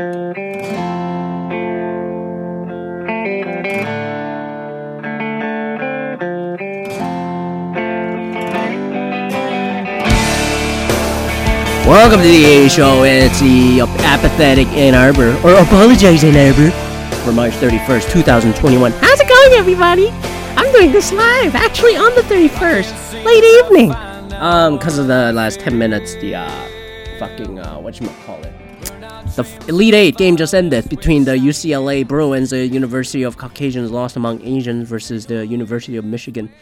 Welcome 0.00 0.32
to 12.20 12.26
the 12.26 12.44
A 12.46 12.68
Show. 12.70 13.02
It's 13.02 13.40
the 13.40 13.80
apathetic 13.80 14.68
Ann 14.68 14.94
Arbor, 14.94 15.36
or 15.46 15.52
apologize 15.60 16.24
Ann 16.24 16.34
Arbor, 16.34 16.70
for 17.22 17.32
March 17.32 17.52
31st, 17.54 18.10
2021. 18.10 18.92
How's 18.92 19.20
it 19.20 19.28
going, 19.28 19.52
everybody? 19.58 20.08
I'm 20.56 20.72
doing 20.72 20.92
this 20.92 21.12
live, 21.12 21.54
actually 21.54 21.96
on 21.96 22.14
the 22.14 22.22
31st, 22.22 23.22
late 23.22 23.44
evening. 23.44 23.92
Um, 24.40 24.78
because 24.78 24.96
of 24.96 25.08
the 25.08 25.30
last 25.34 25.60
10 25.60 25.76
minutes, 25.76 26.14
the, 26.14 26.36
uh, 26.36 26.50
fucking, 27.18 27.58
uh, 27.58 27.76
whatchamacallit. 27.76 28.59
The 29.40 29.68
Elite 29.68 29.94
Eight 29.94 30.16
game 30.18 30.36
just 30.36 30.54
ended 30.54 30.90
between 30.90 31.24
the 31.24 31.32
UCLA 31.32 32.06
Bruins, 32.06 32.50
the 32.50 32.66
University 32.66 33.22
of 33.22 33.38
Caucasians 33.38 33.90
lost 33.90 34.14
among 34.16 34.42
Asians, 34.42 34.86
versus 34.86 35.24
the 35.24 35.46
University 35.46 35.96
of 35.96 36.04
Michigan, 36.04 36.52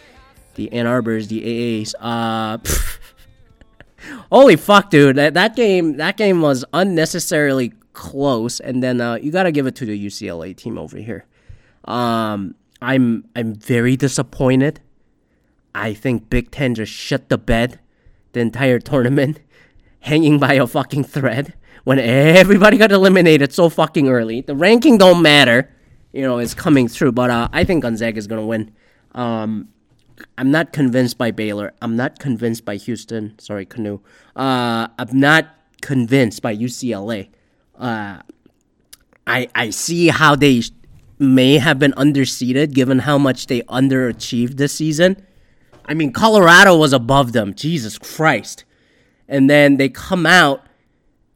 the 0.55 0.73
Ann 0.73 0.87
Arbors, 0.87 1.27
the 1.27 1.43
AAs. 1.43 1.95
Uh, 1.99 2.59
Holy 4.31 4.55
fuck, 4.55 4.91
dude! 4.91 5.17
That, 5.17 5.35
that 5.35 5.57
game, 5.57 5.97
that 5.97 6.17
game 6.17 6.41
was 6.41 6.65
unnecessarily 6.73 7.73
close, 7.95 8.61
and 8.61 8.81
then 8.81 9.01
uh, 9.01 9.15
you 9.15 9.33
gotta 9.33 9.51
give 9.51 9.67
it 9.67 9.75
to 9.75 9.85
the 9.85 10.07
UCLA 10.07 10.57
team 10.57 10.79
over 10.79 10.99
here. 10.99 11.27
Um, 11.85 12.55
I'm 12.81 13.25
I'm 13.35 13.55
very 13.57 13.97
disappointed. 13.97 14.79
I 15.75 15.95
think 15.95 16.31
Big 16.31 16.53
Ten 16.53 16.77
just 16.77 16.93
shut 16.93 17.29
the 17.29 17.39
bed 17.39 17.81
the 18.35 18.41
entire 18.41 18.79
tournament, 18.79 19.41
hanging 20.01 20.39
by 20.39 20.53
a 20.53 20.67
fucking 20.69 21.03
thread 21.03 21.55
when 21.85 21.99
everybody 21.99 22.77
got 22.77 22.93
eliminated 22.93 23.53
so 23.53 23.69
fucking 23.69 24.09
early. 24.09 24.41
The 24.41 24.55
ranking 24.55 24.99
don't 24.99 25.23
matter, 25.23 25.71
you 26.13 26.23
know, 26.23 26.39
it's 26.39 26.55
coming 26.55 26.89
through. 26.89 27.13
But 27.13 27.31
uh, 27.31 27.49
I 27.53 27.65
think 27.65 27.83
Gonzaga 27.83 28.19
is 28.19 28.27
gonna 28.27 28.47
win. 28.47 28.73
Um, 29.13 29.69
I'm 30.37 30.51
not 30.51 30.73
convinced 30.73 31.19
by 31.19 31.31
Baylor. 31.31 31.73
I'm 31.81 31.97
not 31.97 32.19
convinced 32.19 32.65
by 32.65 32.77
Houston. 32.77 33.39
Sorry, 33.39 33.67
Canoe. 33.67 34.01
Uh, 34.35 34.89
I'm 34.99 35.21
not 35.21 35.49
convinced 35.81 36.43
by 36.43 36.57
UCLA. 36.57 37.29
Uh, 37.79 38.21
I 39.27 39.49
I 39.55 39.71
see 39.71 40.09
how 40.09 40.35
they 40.35 40.63
may 41.19 41.59
have 41.59 41.79
been 41.79 41.93
underseeded 41.93 42.73
given 42.73 43.01
how 43.01 43.19
much 43.19 43.47
they 43.47 43.63
underachieved 43.63 44.57
this 44.57 44.75
season. 44.75 45.25
I 45.85 45.95
mean, 45.95 46.13
Colorado 46.13 46.77
was 46.77 46.93
above 46.93 47.33
them. 47.33 47.55
Jesus 47.55 47.99
Christ. 47.99 48.65
And 49.27 49.49
then 49.49 49.77
they 49.77 49.89
come 49.89 50.27
out 50.27 50.68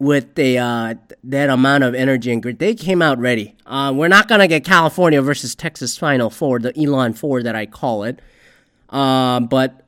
with 0.02 0.34
the 0.34 0.58
uh, 0.58 0.94
that 1.22 1.48
amount 1.48 1.84
of 1.84 1.94
energy 1.94 2.32
and 2.32 2.42
grit. 2.42 2.58
They 2.58 2.74
came 2.74 3.00
out 3.00 3.18
ready. 3.18 3.54
Uh, 3.64 3.92
we're 3.94 4.08
not 4.08 4.26
gonna 4.26 4.48
get 4.48 4.64
California 4.64 5.22
versus 5.22 5.54
Texas 5.54 5.96
Final 5.96 6.28
Four, 6.28 6.58
the 6.58 6.76
Elon 6.76 7.14
Four 7.14 7.42
that 7.44 7.54
I 7.54 7.66
call 7.66 8.02
it. 8.02 8.20
Um, 8.88 9.46
but 9.46 9.86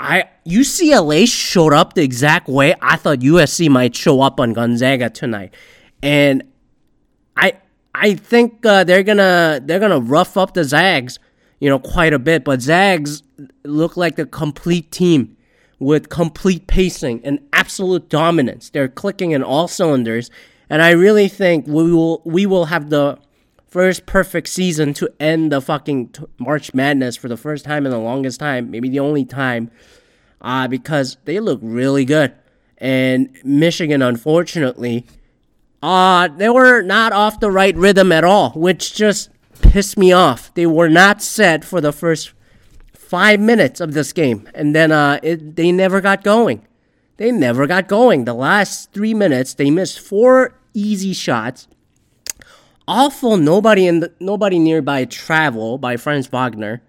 I 0.00 0.30
UCLA 0.46 1.28
showed 1.28 1.74
up 1.74 1.92
the 1.92 2.02
exact 2.02 2.48
way 2.48 2.74
I 2.80 2.96
thought 2.96 3.18
USC 3.18 3.68
might 3.68 3.94
show 3.94 4.22
up 4.22 4.40
on 4.40 4.54
Gonzaga 4.54 5.10
tonight, 5.10 5.54
and 6.02 6.42
I 7.36 7.58
I 7.94 8.14
think 8.14 8.64
uh, 8.64 8.84
they're 8.84 9.02
gonna 9.02 9.60
they're 9.62 9.80
gonna 9.80 10.00
rough 10.00 10.38
up 10.38 10.54
the 10.54 10.64
Zags, 10.64 11.18
you 11.60 11.68
know, 11.68 11.78
quite 11.78 12.14
a 12.14 12.18
bit. 12.18 12.42
But 12.42 12.62
Zags 12.62 13.22
look 13.64 13.98
like 13.98 14.16
the 14.16 14.24
complete 14.24 14.90
team 14.90 15.36
with 15.82 16.08
complete 16.08 16.66
pacing 16.66 17.20
and 17.24 17.40
absolute 17.52 18.08
dominance. 18.08 18.70
They're 18.70 18.88
clicking 18.88 19.32
in 19.32 19.42
all 19.42 19.66
cylinders, 19.68 20.30
and 20.70 20.80
I 20.80 20.90
really 20.90 21.28
think 21.28 21.66
we 21.66 21.92
will 21.92 22.22
we 22.24 22.46
will 22.46 22.66
have 22.66 22.88
the 22.90 23.18
first 23.66 24.06
perfect 24.06 24.48
season 24.48 24.94
to 24.94 25.08
end 25.18 25.50
the 25.50 25.60
fucking 25.60 26.10
t- 26.10 26.24
March 26.38 26.72
Madness 26.72 27.16
for 27.16 27.28
the 27.28 27.36
first 27.36 27.64
time 27.64 27.84
in 27.84 27.90
the 27.90 27.98
longest 27.98 28.38
time, 28.38 28.70
maybe 28.70 28.88
the 28.88 29.00
only 29.00 29.24
time, 29.24 29.70
uh, 30.40 30.68
because 30.68 31.16
they 31.24 31.40
look 31.40 31.58
really 31.62 32.04
good. 32.04 32.32
And 32.78 33.36
Michigan, 33.42 34.02
unfortunately, 34.02 35.06
uh, 35.82 36.28
they 36.28 36.48
were 36.48 36.82
not 36.82 37.12
off 37.12 37.40
the 37.40 37.50
right 37.50 37.76
rhythm 37.76 38.12
at 38.12 38.24
all, 38.24 38.50
which 38.50 38.94
just 38.94 39.30
pissed 39.62 39.96
me 39.96 40.12
off. 40.12 40.52
They 40.54 40.66
were 40.66 40.90
not 40.90 41.22
set 41.22 41.64
for 41.64 41.80
the 41.80 41.92
first 41.92 42.34
five 43.12 43.38
minutes 43.38 43.78
of 43.78 43.92
this 43.92 44.10
game, 44.12 44.48
and 44.54 44.74
then 44.74 44.90
uh, 44.90 45.20
it, 45.22 45.56
they 45.56 45.70
never 45.70 46.00
got 46.00 46.24
going. 46.24 46.66
They 47.18 47.30
never 47.30 47.66
got 47.66 47.86
going. 47.86 48.24
The 48.24 48.34
last 48.34 48.92
three 48.92 49.14
minutes, 49.14 49.52
they 49.54 49.70
missed 49.70 50.00
four 50.00 50.54
easy 50.72 51.12
shots 51.12 51.68
awful 52.88 53.36
nobody 53.36 53.86
in 53.86 54.00
the 54.00 54.12
nobody 54.20 54.58
nearby 54.58 55.04
travel 55.04 55.78
by 55.78 55.96
Franz 55.96 56.26
Wagner, 56.26 56.82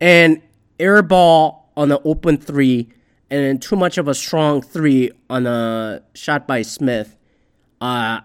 and 0.00 0.40
air 0.78 1.02
ball 1.02 1.70
on 1.76 1.88
the 1.88 2.00
open 2.02 2.36
three, 2.36 2.88
and 3.30 3.60
too 3.60 3.76
much 3.76 3.98
of 3.98 4.08
a 4.08 4.14
strong 4.14 4.62
three 4.62 5.10
on 5.30 5.46
a 5.46 6.02
shot 6.14 6.46
by 6.46 6.62
Smith. 6.62 7.16
Uh, 7.80 8.20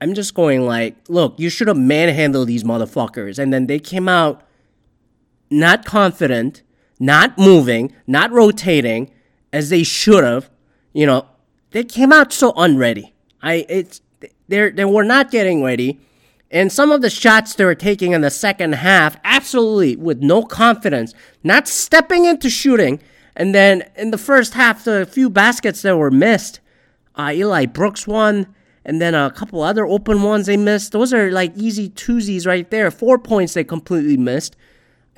I'm 0.00 0.14
just 0.14 0.34
going 0.34 0.64
like, 0.64 0.96
look, 1.08 1.34
you 1.38 1.50
should 1.50 1.68
have 1.68 1.76
manhandled 1.76 2.48
these 2.48 2.64
motherfuckers, 2.64 3.38
and 3.38 3.52
then 3.52 3.66
they 3.66 3.78
came 3.78 4.08
out 4.08 4.42
not 5.50 5.84
confident, 5.84 6.62
not 6.98 7.38
moving, 7.38 7.94
not 8.06 8.30
rotating 8.30 9.10
as 9.52 9.70
they 9.70 9.82
should 9.82 10.24
have. 10.24 10.50
You 10.92 11.06
know, 11.06 11.26
they 11.70 11.84
came 11.84 12.12
out 12.12 12.32
so 12.32 12.52
unready. 12.56 13.14
I 13.42 13.66
it's 13.68 14.00
they 14.48 14.70
they 14.70 14.84
were 14.84 15.04
not 15.04 15.30
getting 15.30 15.62
ready. 15.62 16.00
And 16.50 16.72
some 16.72 16.90
of 16.90 17.02
the 17.02 17.10
shots 17.10 17.54
they 17.54 17.64
were 17.64 17.74
taking 17.74 18.12
in 18.12 18.22
the 18.22 18.30
second 18.30 18.72
half, 18.76 19.18
absolutely 19.22 19.96
with 19.96 20.22
no 20.22 20.42
confidence, 20.42 21.12
not 21.44 21.68
stepping 21.68 22.24
into 22.24 22.48
shooting. 22.48 23.00
And 23.36 23.54
then 23.54 23.84
in 23.96 24.10
the 24.10 24.18
first 24.18 24.54
half, 24.54 24.84
the 24.84 25.06
few 25.06 25.28
baskets 25.28 25.82
that 25.82 25.96
were 25.96 26.10
missed, 26.10 26.60
uh, 27.14 27.32
Eli 27.34 27.66
Brooks 27.66 28.06
won, 28.06 28.54
and 28.84 29.00
then 29.00 29.14
a 29.14 29.30
couple 29.30 29.62
other 29.62 29.86
open 29.86 30.22
ones 30.22 30.46
they 30.46 30.56
missed. 30.56 30.92
Those 30.92 31.12
are 31.12 31.30
like 31.30 31.52
easy 31.54 31.90
twosies 31.90 32.46
right 32.46 32.68
there. 32.70 32.90
Four 32.90 33.18
points 33.18 33.52
they 33.52 33.64
completely 33.64 34.16
missed, 34.16 34.56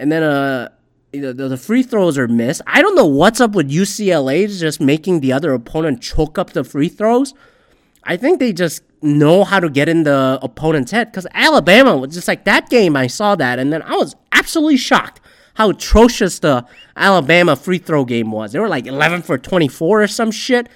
and 0.01 0.11
then 0.11 0.23
uh, 0.23 0.71
the, 1.13 1.35
the 1.35 1.57
free 1.59 1.83
throws 1.83 2.17
are 2.17 2.27
missed. 2.27 2.63
I 2.67 2.81
don't 2.81 2.95
know 2.95 3.07
what's 3.07 3.39
up 3.39 3.53
with 3.53 3.71
UCLA 3.71 4.49
just 4.59 4.81
making 4.81 5.21
the 5.21 5.33
other 5.33 5.53
opponent 5.53 6.01
choke 6.01 6.39
up 6.39 6.51
the 6.51 6.65
free 6.65 6.89
throws. 6.89 7.35
I 8.05 8.17
think 8.17 8.41
they 8.41 8.55
just 8.55 8.83
know 9.03 9.45
how 9.45 9.61
to 9.61 9.69
get 9.69 9.91
in 9.91 10.05
the 10.05 10.39
opponent's 10.41 10.91
head 10.91 11.13
because 11.13 11.27
Alabama 11.35 11.99
was 11.99 12.15
just 12.15 12.27
like 12.27 12.45
that 12.47 12.71
game. 12.71 12.97
I 12.97 13.09
saw 13.09 13.37
that, 13.37 13.59
and 13.59 13.71
then 13.71 13.83
I 13.83 13.95
was 13.97 14.17
absolutely 14.33 14.79
shocked 14.79 15.21
how 15.55 15.69
atrocious 15.69 16.39
the 16.39 16.65
Alabama 16.97 17.55
free 17.55 17.77
throw 17.77 18.07
game 18.07 18.33
was. 18.33 18.53
They 18.53 18.59
were 18.59 18.69
like 18.69 18.87
11 18.87 19.21
for 19.21 19.37
24 19.37 20.03
or 20.03 20.07
some 20.07 20.31
shit. 20.31 20.67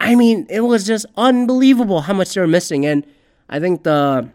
I 0.00 0.14
mean, 0.14 0.46
it 0.48 0.60
was 0.60 0.86
just 0.86 1.04
unbelievable 1.18 2.02
how 2.02 2.14
much 2.14 2.32
they 2.32 2.40
were 2.40 2.46
missing. 2.46 2.86
And 2.86 3.06
I 3.50 3.60
think 3.60 3.82
the 3.82 4.30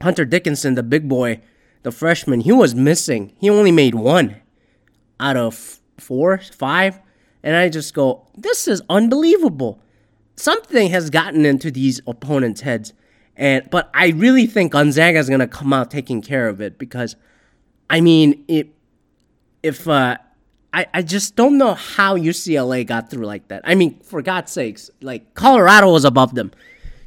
Hunter 0.00 0.24
Dickinson, 0.24 0.76
the 0.76 0.84
big 0.84 1.08
boy, 1.08 1.40
the 1.82 1.92
freshman, 1.92 2.40
he 2.40 2.52
was 2.52 2.74
missing. 2.74 3.32
He 3.38 3.48
only 3.50 3.72
made 3.72 3.94
one 3.94 4.36
out 5.20 5.36
of 5.36 5.80
four, 5.98 6.38
five. 6.38 7.00
And 7.42 7.56
I 7.56 7.68
just 7.68 7.94
go, 7.94 8.26
this 8.36 8.68
is 8.68 8.82
unbelievable 8.88 9.80
something 10.38 10.90
has 10.90 11.10
gotten 11.10 11.44
into 11.44 11.70
these 11.70 12.00
opponents' 12.06 12.60
heads. 12.62 12.92
And 13.36 13.68
but 13.70 13.90
I 13.94 14.08
really 14.08 14.46
think 14.46 14.72
Gonzaga 14.72 15.18
is 15.18 15.28
going 15.28 15.40
to 15.40 15.46
come 15.46 15.72
out 15.72 15.90
taking 15.90 16.22
care 16.22 16.48
of 16.48 16.60
it 16.60 16.78
because, 16.78 17.16
I 17.88 18.00
mean, 18.00 18.44
it, 18.48 18.68
if 19.62 19.86
uh, 19.86 20.16
I 20.72 20.86
I 20.92 21.02
just 21.02 21.36
don't 21.36 21.58
know 21.58 21.74
how 21.74 22.16
UCLA 22.16 22.86
got 22.86 23.10
through 23.10 23.26
like 23.26 23.48
that. 23.48 23.62
I 23.64 23.74
mean, 23.74 24.00
for 24.00 24.22
God's 24.22 24.50
sakes, 24.50 24.90
like 25.00 25.34
Colorado 25.34 25.92
was 25.92 26.04
above 26.04 26.34
them, 26.34 26.50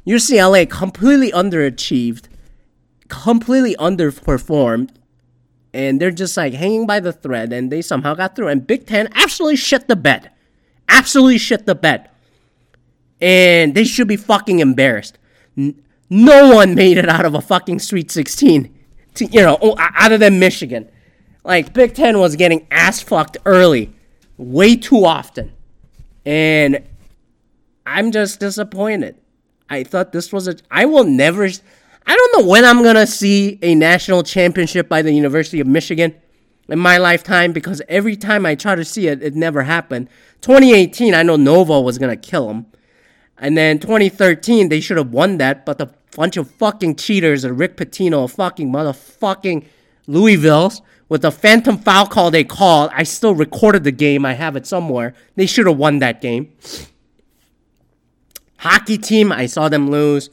UCLA 0.06 0.68
completely 0.68 1.32
underachieved, 1.32 2.24
completely 3.12 3.76
underperformed, 3.76 4.90
and 5.72 6.00
they're 6.00 6.10
just 6.10 6.36
like 6.36 6.54
hanging 6.54 6.86
by 6.86 6.98
the 6.98 7.12
thread, 7.12 7.52
and 7.52 7.70
they 7.70 7.82
somehow 7.82 8.14
got 8.14 8.34
through. 8.34 8.48
And 8.48 8.66
Big 8.66 8.86
Ten 8.86 9.08
absolutely 9.14 9.56
shit 9.56 9.86
the 9.86 9.96
bed, 9.96 10.30
absolutely 10.88 11.38
shit 11.38 11.66
the 11.66 11.74
bed 11.74 12.08
and 13.22 13.74
they 13.74 13.84
should 13.84 14.08
be 14.08 14.16
fucking 14.16 14.58
embarrassed. 14.58 15.16
No 15.56 16.54
one 16.54 16.74
made 16.74 16.98
it 16.98 17.08
out 17.08 17.24
of 17.24 17.34
a 17.34 17.40
fucking 17.40 17.78
Sweet 17.78 18.10
16, 18.10 18.74
to, 19.14 19.24
you 19.26 19.40
know, 19.40 19.56
other 19.78 20.18
than 20.18 20.40
Michigan. 20.40 20.90
Like 21.44 21.72
Big 21.72 21.94
Ten 21.94 22.18
was 22.18 22.36
getting 22.36 22.66
ass 22.70 23.00
fucked 23.00 23.38
early, 23.46 23.92
way 24.36 24.76
too 24.76 25.04
often, 25.04 25.52
and 26.26 26.84
I'm 27.86 28.12
just 28.12 28.40
disappointed. 28.40 29.16
I 29.70 29.84
thought 29.84 30.12
this 30.12 30.32
was 30.32 30.46
a. 30.46 30.56
I 30.70 30.84
will 30.84 31.04
never. 31.04 31.48
I 32.06 32.16
don't 32.16 32.38
know 32.38 32.48
when 32.48 32.64
I'm 32.64 32.82
gonna 32.82 33.06
see 33.06 33.58
a 33.62 33.74
national 33.74 34.22
championship 34.22 34.88
by 34.88 35.02
the 35.02 35.12
University 35.12 35.60
of 35.60 35.66
Michigan 35.66 36.14
in 36.68 36.78
my 36.78 36.98
lifetime 36.98 37.52
because 37.52 37.82
every 37.88 38.16
time 38.16 38.46
I 38.46 38.54
try 38.54 38.74
to 38.74 38.84
see 38.84 39.08
it, 39.08 39.22
it 39.22 39.34
never 39.34 39.62
happened. 39.62 40.08
2018, 40.40 41.14
I 41.14 41.22
know 41.22 41.36
Nova 41.36 41.80
was 41.80 41.98
gonna 41.98 42.16
kill 42.16 42.48
them. 42.48 42.66
And 43.38 43.56
then 43.56 43.78
2013, 43.78 44.68
they 44.68 44.80
should 44.80 44.96
have 44.96 45.12
won 45.12 45.38
that, 45.38 45.66
but 45.66 45.78
the 45.78 45.90
bunch 46.16 46.36
of 46.36 46.50
fucking 46.50 46.96
cheaters 46.96 47.44
and 47.44 47.58
Rick 47.58 47.76
Pitino, 47.76 48.30
fucking 48.30 48.70
motherfucking 48.70 49.64
Louisville's, 50.06 50.82
with 51.08 51.22
the 51.22 51.30
phantom 51.30 51.76
foul 51.78 52.06
call 52.06 52.30
they 52.30 52.44
called. 52.44 52.90
I 52.94 53.02
still 53.02 53.34
recorded 53.34 53.84
the 53.84 53.92
game. 53.92 54.24
I 54.24 54.34
have 54.34 54.56
it 54.56 54.66
somewhere. 54.66 55.14
They 55.36 55.46
should 55.46 55.66
have 55.66 55.76
won 55.76 55.98
that 55.98 56.20
game. 56.20 56.52
Hockey 58.58 58.96
team, 58.96 59.32
I 59.32 59.46
saw 59.46 59.68
them 59.68 59.90
lose. 59.90 60.30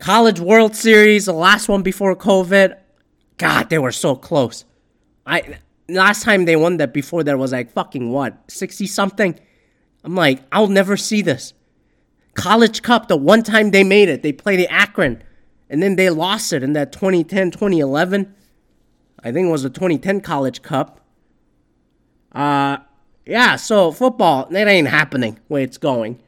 College 0.00 0.40
World 0.40 0.74
Series, 0.74 1.26
the 1.26 1.32
last 1.34 1.68
one 1.68 1.82
before 1.82 2.16
COVID. 2.16 2.76
God, 3.36 3.68
they 3.68 3.78
were 3.78 3.92
so 3.92 4.16
close. 4.16 4.64
I 5.26 5.58
last 5.88 6.22
time 6.22 6.46
they 6.46 6.56
won 6.56 6.78
that 6.78 6.94
before 6.94 7.22
that 7.24 7.38
was 7.38 7.52
like 7.52 7.70
fucking 7.70 8.10
what, 8.10 8.50
60 8.50 8.86
something? 8.86 9.38
I'm 10.02 10.14
like, 10.14 10.42
I'll 10.50 10.68
never 10.68 10.96
see 10.96 11.20
this. 11.20 11.52
College 12.34 12.80
Cup, 12.80 13.08
the 13.08 13.16
one 13.16 13.42
time 13.42 13.72
they 13.72 13.84
made 13.84 14.08
it, 14.08 14.22
they 14.22 14.32
played 14.32 14.58
the 14.58 14.68
Akron, 14.68 15.22
and 15.68 15.82
then 15.82 15.96
they 15.96 16.08
lost 16.08 16.54
it 16.54 16.62
in 16.62 16.72
that 16.72 16.92
2010 16.92 17.50
2011. 17.50 18.34
I 19.22 19.32
think 19.32 19.48
it 19.48 19.50
was 19.50 19.64
the 19.64 19.70
2010 19.70 20.22
College 20.22 20.62
Cup. 20.62 21.00
Uh, 22.32 22.78
yeah, 23.26 23.56
so 23.56 23.92
football, 23.92 24.46
that 24.50 24.66
ain't 24.66 24.88
happening 24.88 25.38
where 25.48 25.62
it's 25.62 25.76
going. 25.76 26.22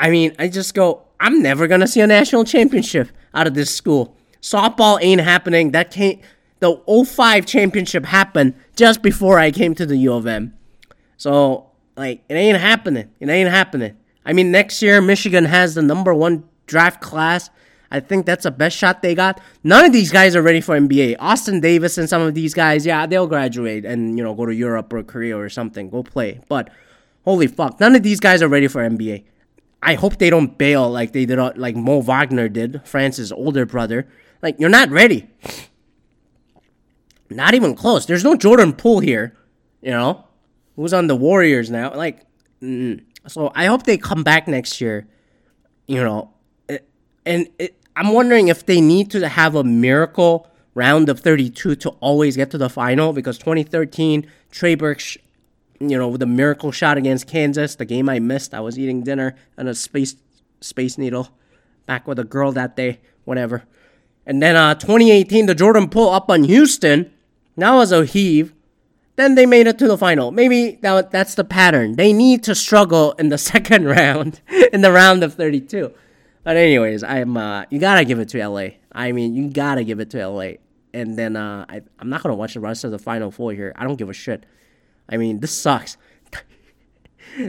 I 0.00 0.10
mean, 0.10 0.34
I 0.38 0.48
just 0.48 0.74
go, 0.74 1.04
I'm 1.22 1.40
never 1.40 1.68
to 1.68 1.86
see 1.86 2.00
a 2.00 2.06
national 2.06 2.44
championship 2.44 3.08
out 3.32 3.46
of 3.46 3.54
this 3.54 3.72
school. 3.72 4.16
Softball 4.42 4.98
ain't 5.00 5.20
happening. 5.20 5.70
That 5.70 5.92
can't, 5.92 6.20
the 6.58 6.82
05 7.06 7.46
championship 7.46 8.04
happened 8.04 8.54
just 8.74 9.02
before 9.02 9.38
I 9.38 9.52
came 9.52 9.76
to 9.76 9.86
the 9.86 9.96
U 9.98 10.14
of 10.14 10.26
M. 10.26 10.52
So, 11.16 11.70
like, 11.96 12.24
it 12.28 12.34
ain't 12.34 12.58
happening. 12.58 13.08
It 13.20 13.28
ain't 13.28 13.48
happening. 13.48 13.96
I 14.26 14.32
mean, 14.32 14.50
next 14.50 14.82
year, 14.82 15.00
Michigan 15.00 15.44
has 15.44 15.76
the 15.76 15.82
number 15.82 16.12
one 16.12 16.42
draft 16.66 17.00
class. 17.00 17.50
I 17.92 18.00
think 18.00 18.26
that's 18.26 18.42
the 18.42 18.50
best 18.50 18.76
shot 18.76 19.00
they 19.00 19.14
got. 19.14 19.40
None 19.62 19.84
of 19.84 19.92
these 19.92 20.10
guys 20.10 20.34
are 20.34 20.42
ready 20.42 20.60
for 20.60 20.76
NBA. 20.76 21.16
Austin 21.20 21.60
Davis 21.60 21.98
and 21.98 22.08
some 22.08 22.22
of 22.22 22.34
these 22.34 22.52
guys, 22.52 22.84
yeah, 22.84 23.06
they'll 23.06 23.28
graduate 23.28 23.84
and, 23.84 24.18
you 24.18 24.24
know, 24.24 24.34
go 24.34 24.46
to 24.46 24.54
Europe 24.54 24.92
or 24.92 25.04
Korea 25.04 25.38
or 25.38 25.48
something, 25.48 25.88
go 25.88 26.02
play. 26.02 26.40
But 26.48 26.70
holy 27.24 27.46
fuck, 27.46 27.78
none 27.78 27.94
of 27.94 28.02
these 28.02 28.18
guys 28.18 28.42
are 28.42 28.48
ready 28.48 28.66
for 28.66 28.80
NBA. 28.80 29.22
I 29.82 29.94
hope 29.94 30.18
they 30.18 30.30
don't 30.30 30.56
bail 30.56 30.88
like 30.88 31.12
they 31.12 31.26
did, 31.26 31.38
like 31.58 31.74
Mo 31.74 32.00
Wagner 32.00 32.48
did, 32.48 32.80
Franz's 32.84 33.32
older 33.32 33.66
brother. 33.66 34.06
Like, 34.40 34.56
you're 34.58 34.70
not 34.70 34.90
ready. 34.90 35.28
Not 37.30 37.54
even 37.54 37.74
close. 37.74 38.06
There's 38.06 38.24
no 38.24 38.36
Jordan 38.36 38.72
Poole 38.72 39.00
here, 39.00 39.36
you 39.80 39.90
know, 39.90 40.24
who's 40.76 40.92
on 40.92 41.06
the 41.06 41.16
Warriors 41.16 41.70
now. 41.70 41.94
Like, 41.94 42.24
mm, 42.60 43.02
so 43.26 43.50
I 43.54 43.66
hope 43.66 43.84
they 43.84 43.96
come 43.96 44.22
back 44.22 44.46
next 44.46 44.80
year, 44.80 45.08
you 45.86 46.02
know, 46.02 46.32
and 47.24 47.48
it, 47.58 47.80
I'm 47.96 48.12
wondering 48.12 48.48
if 48.48 48.66
they 48.66 48.80
need 48.80 49.10
to 49.12 49.28
have 49.28 49.54
a 49.54 49.64
miracle 49.64 50.48
round 50.74 51.08
of 51.08 51.20
32 51.20 51.76
to 51.76 51.90
always 52.00 52.36
get 52.36 52.50
to 52.50 52.58
the 52.58 52.70
final 52.70 53.12
because 53.12 53.38
2013 53.38 54.26
Trey 54.50 54.74
Burke, 54.74 55.02
you 55.90 55.98
know, 55.98 56.08
with 56.08 56.22
a 56.22 56.26
miracle 56.26 56.72
shot 56.72 56.98
against 56.98 57.26
Kansas, 57.26 57.74
the 57.74 57.84
game 57.84 58.08
I 58.08 58.18
missed. 58.18 58.54
I 58.54 58.60
was 58.60 58.78
eating 58.78 59.02
dinner 59.02 59.36
and 59.56 59.68
a 59.68 59.74
space 59.74 60.16
space 60.60 60.96
needle, 60.96 61.28
back 61.86 62.06
with 62.06 62.18
a 62.18 62.24
girl 62.24 62.52
that 62.52 62.76
day, 62.76 63.00
whatever. 63.24 63.64
And 64.24 64.40
then 64.40 64.54
uh, 64.56 64.74
2018, 64.74 65.46
the 65.46 65.54
Jordan 65.54 65.88
pull 65.88 66.10
up 66.10 66.30
on 66.30 66.44
Houston. 66.44 67.12
That 67.56 67.72
was 67.72 67.92
a 67.92 68.04
heave. 68.04 68.54
Then 69.16 69.34
they 69.34 69.46
made 69.46 69.66
it 69.66 69.78
to 69.78 69.88
the 69.88 69.98
final. 69.98 70.30
Maybe 70.30 70.78
that, 70.82 71.10
that's 71.10 71.34
the 71.34 71.44
pattern. 71.44 71.96
They 71.96 72.12
need 72.12 72.42
to 72.44 72.54
struggle 72.54 73.12
in 73.12 73.28
the 73.28 73.38
second 73.52 73.86
round, 73.86 74.40
in 74.72 74.80
the 74.80 74.92
round 74.92 75.22
of 75.22 75.34
32. 75.34 75.92
But 76.44 76.56
anyways, 76.56 77.04
I'm 77.04 77.36
uh, 77.36 77.64
you 77.70 77.78
gotta 77.78 78.04
give 78.04 78.18
it 78.18 78.28
to 78.30 78.46
LA. 78.46 78.68
I 78.90 79.12
mean, 79.12 79.34
you 79.34 79.48
gotta 79.48 79.84
give 79.84 80.00
it 80.00 80.10
to 80.10 80.26
LA. 80.26 80.52
And 80.94 81.16
then 81.16 81.36
uh, 81.36 81.64
I, 81.68 81.82
I'm 81.98 82.08
not 82.08 82.22
gonna 82.22 82.34
watch 82.34 82.54
the 82.54 82.60
rest 82.60 82.84
of 82.84 82.90
the 82.90 82.98
final 82.98 83.30
four 83.30 83.52
here. 83.52 83.72
I 83.76 83.84
don't 83.84 83.96
give 83.96 84.10
a 84.10 84.14
shit. 84.14 84.44
I 85.08 85.16
mean, 85.16 85.40
this 85.40 85.52
sucks. 85.52 85.96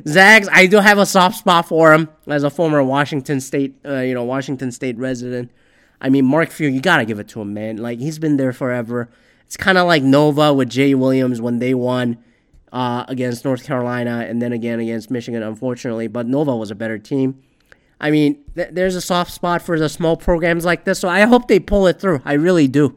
Zags, 0.07 0.47
I 0.51 0.67
do 0.67 0.77
have 0.77 0.97
a 0.97 1.05
soft 1.05 1.37
spot 1.37 1.67
for 1.67 1.93
him 1.93 2.09
as 2.27 2.43
a 2.43 2.49
former 2.49 2.81
Washington 2.83 3.41
State, 3.41 3.75
uh, 3.85 3.97
you 3.97 4.13
know, 4.13 4.23
Washington 4.23 4.71
State 4.71 4.97
resident. 4.97 5.51
I 5.99 6.09
mean, 6.09 6.25
Mark 6.25 6.51
Few, 6.51 6.69
you 6.69 6.81
gotta 6.81 7.05
give 7.05 7.19
it 7.19 7.27
to 7.29 7.41
him, 7.41 7.53
man. 7.53 7.77
Like 7.77 7.99
he's 7.99 8.19
been 8.19 8.37
there 8.37 8.53
forever. 8.53 9.09
It's 9.45 9.57
kind 9.57 9.77
of 9.77 9.87
like 9.87 10.03
Nova 10.03 10.53
with 10.53 10.69
Jay 10.69 10.95
Williams 10.95 11.41
when 11.41 11.59
they 11.59 11.73
won 11.73 12.17
uh, 12.71 13.05
against 13.07 13.45
North 13.45 13.65
Carolina 13.65 14.25
and 14.27 14.41
then 14.41 14.51
again 14.51 14.79
against 14.79 15.11
Michigan, 15.11 15.43
unfortunately. 15.43 16.07
But 16.07 16.27
Nova 16.27 16.55
was 16.55 16.71
a 16.71 16.75
better 16.75 16.97
team. 16.97 17.41
I 17.99 18.11
mean, 18.11 18.43
th- 18.55 18.69
there's 18.71 18.95
a 18.95 19.01
soft 19.01 19.31
spot 19.31 19.61
for 19.61 19.79
the 19.79 19.87
small 19.87 20.17
programs 20.17 20.65
like 20.65 20.83
this, 20.83 20.99
so 20.99 21.07
I 21.07 21.21
hope 21.21 21.47
they 21.47 21.59
pull 21.59 21.87
it 21.87 21.99
through. 21.99 22.21
I 22.25 22.33
really 22.33 22.67
do. 22.67 22.95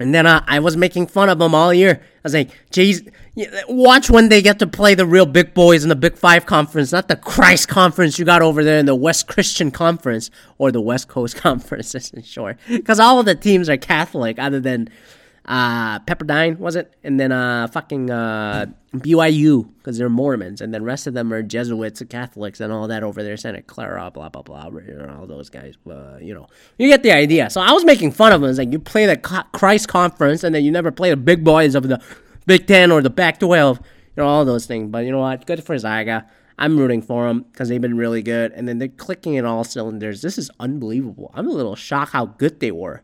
And 0.00 0.14
then 0.14 0.26
uh, 0.26 0.42
I 0.46 0.60
was 0.60 0.78
making 0.78 1.08
fun 1.08 1.28
of 1.28 1.38
them 1.38 1.54
all 1.54 1.74
year. 1.74 2.00
I 2.00 2.20
was 2.22 2.34
like, 2.34 2.50
"Geez, 2.70 3.02
watch 3.68 4.10
when 4.10 4.30
they 4.30 4.40
get 4.40 4.58
to 4.60 4.66
play 4.66 4.94
the 4.94 5.04
real 5.04 5.26
big 5.26 5.52
boys 5.52 5.82
in 5.82 5.90
the 5.90 5.96
Big 5.96 6.16
Five 6.16 6.46
conference, 6.46 6.90
not 6.90 7.08
the 7.08 7.16
Christ 7.16 7.68
conference 7.68 8.18
you 8.18 8.24
got 8.24 8.40
over 8.40 8.64
there 8.64 8.78
in 8.78 8.86
the 8.86 8.94
West 8.94 9.28
Christian 9.28 9.70
Conference 9.70 10.30
or 10.56 10.72
the 10.72 10.80
West 10.80 11.08
Coast 11.08 11.36
Conference, 11.48 11.94
isn't 11.94 12.24
sure. 12.24 12.56
Because 12.66 12.98
all 12.98 13.20
of 13.20 13.26
the 13.26 13.34
teams 13.34 13.68
are 13.68 13.76
Catholic, 13.76 14.38
other 14.38 14.58
than 14.58 14.88
uh, 15.46 15.98
Pepperdine, 16.00 16.58
was 16.58 16.76
it? 16.76 16.94
And 17.02 17.18
then 17.18 17.32
uh, 17.32 17.66
fucking 17.68 18.10
uh, 18.10 18.66
BYU, 18.94 19.68
because 19.78 19.98
they're 19.98 20.08
Mormons. 20.08 20.60
And 20.60 20.72
then 20.72 20.84
rest 20.84 21.06
of 21.06 21.14
them 21.14 21.32
are 21.32 21.42
Jesuits, 21.42 22.00
and 22.00 22.10
Catholics, 22.10 22.60
and 22.60 22.72
all 22.72 22.88
that 22.88 23.02
over 23.02 23.22
there, 23.22 23.36
Santa 23.36 23.62
Clara, 23.62 24.10
blah, 24.10 24.28
blah, 24.28 24.42
blah, 24.42 24.66
you 24.66 24.94
know, 24.94 25.18
all 25.20 25.26
those 25.26 25.48
guys. 25.48 25.74
Uh, 25.88 26.18
you 26.20 26.34
know, 26.34 26.46
you 26.78 26.88
get 26.88 27.02
the 27.02 27.12
idea. 27.12 27.50
So 27.50 27.60
I 27.60 27.72
was 27.72 27.84
making 27.84 28.12
fun 28.12 28.32
of 28.32 28.40
them. 28.40 28.50
It's 28.50 28.58
like 28.58 28.72
you 28.72 28.78
play 28.78 29.06
the 29.06 29.16
Christ 29.52 29.88
Conference, 29.88 30.44
and 30.44 30.54
then 30.54 30.64
you 30.64 30.70
never 30.70 30.90
play 30.90 31.10
the 31.10 31.16
big 31.16 31.44
boys 31.44 31.74
of 31.74 31.88
the 31.88 32.00
Big 32.46 32.66
Ten 32.66 32.90
or 32.90 33.00
the 33.02 33.10
Pac 33.10 33.38
12, 33.38 33.78
you 33.78 33.84
know, 34.16 34.26
all 34.26 34.44
those 34.44 34.66
things. 34.66 34.90
But 34.90 35.04
you 35.04 35.12
know 35.12 35.20
what? 35.20 35.46
Good 35.46 35.64
for 35.64 35.76
Zaga. 35.78 36.26
I'm 36.58 36.76
rooting 36.76 37.00
for 37.00 37.26
them 37.26 37.42
because 37.42 37.68
they've 37.70 37.80
been 37.80 37.96
really 37.96 38.22
good. 38.22 38.52
And 38.52 38.68
then 38.68 38.78
they're 38.78 38.88
clicking 38.88 39.34
in 39.34 39.46
all 39.46 39.64
cylinders. 39.64 40.20
This 40.20 40.36
is 40.36 40.50
unbelievable. 40.60 41.30
I'm 41.34 41.48
a 41.48 41.52
little 41.52 41.74
shocked 41.74 42.12
how 42.12 42.26
good 42.26 42.60
they 42.60 42.70
were. 42.70 43.02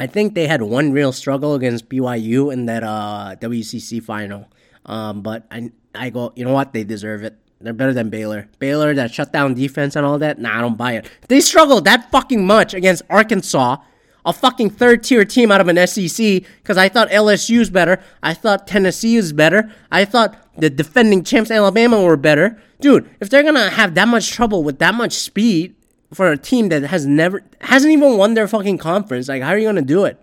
I 0.00 0.06
think 0.06 0.34
they 0.34 0.46
had 0.46 0.62
one 0.62 0.92
real 0.92 1.12
struggle 1.12 1.54
against 1.54 1.90
BYU 1.90 2.50
in 2.50 2.64
that 2.66 2.82
uh, 2.82 3.36
WCC 3.38 4.02
final. 4.02 4.48
Um, 4.86 5.20
but 5.20 5.46
I, 5.50 5.70
I 5.94 6.08
go, 6.08 6.32
you 6.34 6.44
know 6.46 6.54
what? 6.54 6.72
They 6.72 6.84
deserve 6.84 7.22
it. 7.22 7.36
They're 7.60 7.74
better 7.74 7.92
than 7.92 8.08
Baylor. 8.08 8.48
Baylor, 8.58 8.94
that 8.94 9.12
shutdown 9.12 9.52
defense 9.52 9.94
and 9.96 10.06
all 10.06 10.18
that, 10.18 10.38
nah, 10.38 10.56
I 10.56 10.62
don't 10.62 10.78
buy 10.78 10.92
it. 10.92 11.10
They 11.28 11.42
struggled 11.42 11.84
that 11.84 12.10
fucking 12.10 12.46
much 12.46 12.72
against 12.72 13.02
Arkansas, 13.10 13.76
a 14.24 14.32
fucking 14.32 14.70
third 14.70 15.04
tier 15.04 15.26
team 15.26 15.52
out 15.52 15.60
of 15.60 15.68
an 15.68 15.86
SEC, 15.86 16.44
because 16.62 16.78
I 16.78 16.88
thought 16.88 17.10
LSU's 17.10 17.68
better. 17.68 18.02
I 18.22 18.32
thought 18.32 18.66
Tennessee 18.66 19.16
is 19.16 19.34
better. 19.34 19.70
I 19.92 20.06
thought 20.06 20.34
the 20.56 20.70
defending 20.70 21.24
champs 21.24 21.50
Alabama 21.50 22.02
were 22.02 22.16
better. 22.16 22.58
Dude, 22.80 23.10
if 23.20 23.28
they're 23.28 23.42
gonna 23.42 23.68
have 23.68 23.94
that 23.96 24.08
much 24.08 24.30
trouble 24.30 24.64
with 24.64 24.78
that 24.78 24.94
much 24.94 25.12
speed, 25.12 25.74
for 26.12 26.30
a 26.30 26.36
team 26.36 26.68
that 26.70 26.82
has 26.82 27.06
never 27.06 27.42
hasn't 27.60 27.92
even 27.92 28.16
won 28.16 28.34
their 28.34 28.48
fucking 28.48 28.78
conference. 28.78 29.28
Like, 29.28 29.42
how 29.42 29.50
are 29.50 29.58
you 29.58 29.68
gonna 29.68 29.82
do 29.82 30.04
it? 30.04 30.18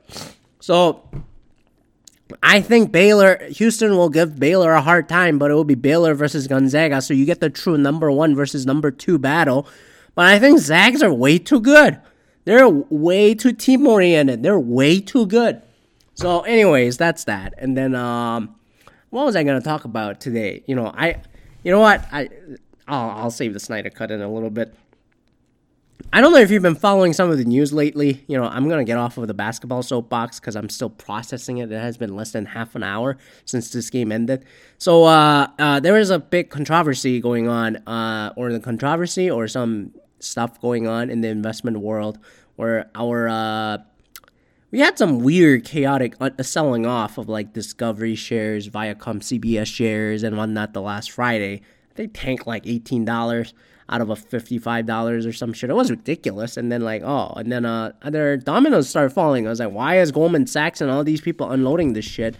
So 0.60 1.08
I 2.44 2.62
think 2.62 2.91
Baylor, 2.91 3.41
Houston 3.50 3.96
will 3.96 4.10
give 4.10 4.39
Baylor 4.39 4.74
a 4.74 4.82
hard 4.82 5.08
time, 5.08 5.39
but 5.39 5.51
it 5.51 5.53
will 5.53 5.63
be 5.63 5.75
Baylor 5.75 6.13
versus 6.13 6.48
Gonzaga. 6.48 7.01
So 7.01 7.13
you 7.13 7.25
get 7.25 7.39
the 7.39 7.50
true 7.50 7.77
number 7.77 8.12
one 8.12 8.36
versus 8.36 8.65
number 8.65 8.91
two 8.91 9.17
battle. 9.17 9.67
But 10.15 10.25
I 10.25 10.39
think 10.39 10.60
Zags 10.60 11.03
are 11.03 11.13
way 11.13 11.38
too 11.38 11.62
good. 11.62 12.00
They're 12.46 12.67
way 12.67 13.36
too 13.36 13.53
team 13.53 13.86
oriented. 13.86 14.41
They're 14.41 14.60
way 14.60 15.00
too 15.00 15.25
good. 15.25 15.62
So, 16.15 16.41
anyways, 16.41 16.98
that's 16.98 17.25
that. 17.25 17.53
And 17.58 17.77
then, 17.77 17.94
um, 17.94 18.56
what 19.10 19.25
was 19.25 19.36
I 19.36 19.44
gonna 19.44 19.62
talk 19.62 19.86
about 19.86 20.20
today? 20.20 20.63
You 20.65 20.75
know, 20.75 20.88
I, 20.88 21.22
you 21.63 21.72
know 21.72 21.79
what, 21.79 22.03
I, 22.12 22.29
I'll, 22.88 23.10
I'll 23.12 23.32
save 23.32 23.53
the 23.53 23.60
Snyder 23.60 23.89
cut 23.89 24.12
in 24.12 24.22
a 24.22 24.32
little 24.32 24.50
bit. 24.50 24.74
I 26.13 26.22
don't 26.22 26.32
know 26.32 26.39
if 26.39 26.50
you've 26.50 26.63
been 26.63 26.75
following 26.75 27.12
some 27.12 27.30
of 27.30 27.38
the 27.38 27.44
news 27.44 27.74
lately. 27.74 28.24
You 28.27 28.38
know, 28.38 28.46
I'm 28.46 28.68
going 28.70 28.80
to 28.80 28.89
get 28.89 28.98
off 28.98 29.18
of 29.18 29.27
the 29.27 29.34
basketball 29.34 29.84
soapbox 29.84 30.39
because 30.39 30.56
I'm 30.56 30.70
still 30.70 30.89
processing 30.89 31.58
it. 31.58 31.72
It 31.72 31.80
has 31.80 31.98
been 31.98 32.16
less 32.16 32.32
than 32.32 32.46
half 32.46 32.75
an 32.75 32.84
hour 32.84 33.18
since 33.46 33.72
this 33.72 33.89
game 33.89 34.12
ended. 34.12 34.46
So, 34.77 35.04
uh, 35.04 35.48
uh, 35.60 35.80
there 35.80 35.98
is 35.98 36.10
a 36.10 36.20
big 36.20 36.50
controversy 36.50 37.20
going 37.20 37.48
on, 37.48 37.77
uh, 37.88 38.34
or 38.38 38.54
the 38.54 38.60
controversy 38.60 39.30
or 39.30 39.48
some 39.48 39.94
stuff 40.20 40.62
going 40.62 40.88
on 40.88 41.10
in 41.10 41.22
the 41.22 41.27
investment 41.27 41.80
world 41.80 42.20
where 42.56 42.89
our, 42.96 43.27
uh, 43.27 43.77
we 44.72 44.80
had 44.80 44.98
some 44.98 45.20
weird, 45.20 45.66
chaotic 45.66 46.16
uh, 46.20 46.30
selling 46.42 46.86
off 46.86 47.18
of 47.18 47.27
like 47.27 47.54
Discovery 47.54 48.16
shares, 48.16 48.70
Viacom 48.70 49.20
CBS 49.20 49.68
shares, 49.68 50.24
and 50.24 50.38
whatnot 50.38 50.74
the 50.74 50.82
last 50.82 51.12
Friday. 51.12 51.62
They 51.96 52.08
tanked 52.08 52.48
like 52.48 52.63
$18 52.63 53.54
out 53.89 54.01
of 54.01 54.10
a 54.10 54.15
$55 54.15 55.27
or 55.27 55.32
some 55.32 55.53
shit. 55.53 55.70
It 55.70 55.74
was 55.74 55.89
ridiculous. 55.89 56.58
And 56.58 56.72
then 56.72 56.82
like, 56.82 57.01
oh, 57.03 57.34
and 57.36 57.51
then 57.51 57.65
uh 57.65 57.94
other 58.01 58.38
dominoes 58.38 58.89
started 58.89 59.12
falling. 59.12 59.48
I 59.48 59.50
was 59.50 59.60
like, 59.60 59.72
why 59.72 60.00
is 60.00 60.12
Goldman 60.12 60.48
Sachs 60.48 60.82
and 60.82 60.91
all 60.91 61.03
these 61.03 61.22
people 61.22 61.50
unloading 61.51 61.94
this 61.94 62.06
shit? 62.06 62.36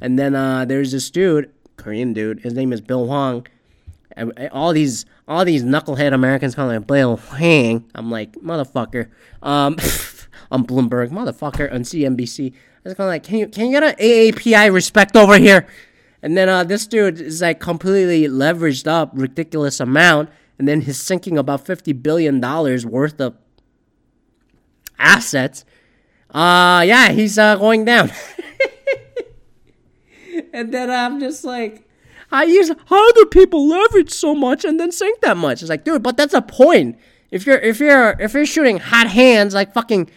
And 0.00 0.18
then 0.18 0.34
uh 0.34 0.64
there's 0.64 0.92
this 0.92 1.10
dude, 1.10 1.50
Korean 1.76 2.12
dude, 2.12 2.40
his 2.40 2.54
name 2.54 2.72
is 2.72 2.80
Bill 2.80 3.06
Hwang, 3.06 3.46
all 4.52 4.72
these 4.72 5.04
all 5.26 5.44
these 5.44 5.62
knucklehead 5.62 6.12
Americans 6.12 6.54
calling 6.54 6.76
him 6.76 6.82
Bill 6.82 7.16
Hwang. 7.16 7.88
I'm 7.94 8.10
like, 8.10 8.32
motherfucker. 8.34 9.10
Um, 9.42 9.76
on 10.52 10.66
Bloomberg, 10.66 11.08
motherfucker, 11.08 11.72
on 11.72 11.80
CNBC. 11.82 12.52
I 12.52 12.56
was 12.84 12.94
kind 12.94 13.06
of 13.06 13.10
like, 13.10 13.22
can 13.24 13.38
you 13.38 13.48
can 13.48 13.66
you 13.66 13.72
get 13.72 13.82
an 13.82 13.94
AAPI 13.96 14.72
respect 14.72 15.16
over 15.16 15.38
here? 15.38 15.66
And 16.22 16.36
then 16.36 16.48
uh, 16.48 16.62
this 16.62 16.86
dude 16.86 17.20
is 17.20 17.40
like 17.40 17.58
completely 17.58 18.28
leveraged 18.28 18.86
up, 18.86 19.10
ridiculous 19.14 19.80
amount, 19.80 20.30
and 20.62 20.68
then 20.68 20.82
he's 20.82 21.02
sinking 21.02 21.36
about 21.36 21.66
fifty 21.66 21.92
billion 21.92 22.38
dollars 22.38 22.86
worth 22.86 23.20
of 23.20 23.36
assets. 24.96 25.64
Uh 26.30 26.84
yeah, 26.86 27.10
he's 27.10 27.36
uh, 27.36 27.56
going 27.56 27.84
down. 27.84 28.12
and 30.52 30.72
then 30.72 30.88
I'm 30.88 31.18
just 31.18 31.42
like, 31.42 31.88
how 32.28 32.42
use 32.42 32.70
how 32.86 33.12
do 33.12 33.24
people 33.26 33.66
leverage 33.66 34.12
so 34.12 34.36
much 34.36 34.64
and 34.64 34.78
then 34.78 34.92
sink 34.92 35.20
that 35.22 35.36
much? 35.36 35.62
It's 35.62 35.68
like, 35.68 35.82
dude, 35.82 36.00
but 36.00 36.16
that's 36.16 36.32
a 36.32 36.42
point. 36.42 36.96
If 37.32 37.44
you're 37.44 37.58
if 37.58 37.80
you're 37.80 38.10
if 38.20 38.32
you're 38.32 38.46
shooting 38.46 38.78
hot 38.78 39.08
hands 39.08 39.54
like 39.54 39.74
fucking, 39.74 40.10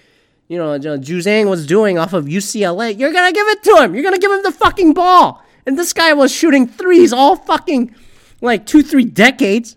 you 0.47 0.59
know, 0.59 0.77
Juzang 0.77 1.49
was 1.49 1.65
doing 1.65 1.97
off 1.97 2.13
of 2.13 2.25
UCLA, 2.25 2.95
you're 2.95 3.11
gonna 3.11 3.33
give 3.33 3.47
it 3.47 3.63
to 3.63 3.77
him. 3.77 3.95
You're 3.95 4.03
gonna 4.03 4.19
give 4.19 4.31
him 4.31 4.43
the 4.43 4.51
fucking 4.51 4.93
ball. 4.93 5.43
And 5.65 5.75
this 5.75 5.91
guy 5.91 6.13
was 6.13 6.31
shooting 6.31 6.67
threes 6.67 7.11
all 7.11 7.35
fucking 7.35 7.95
like 8.41 8.67
two 8.67 8.83
three 8.83 9.05
decades, 9.05 9.75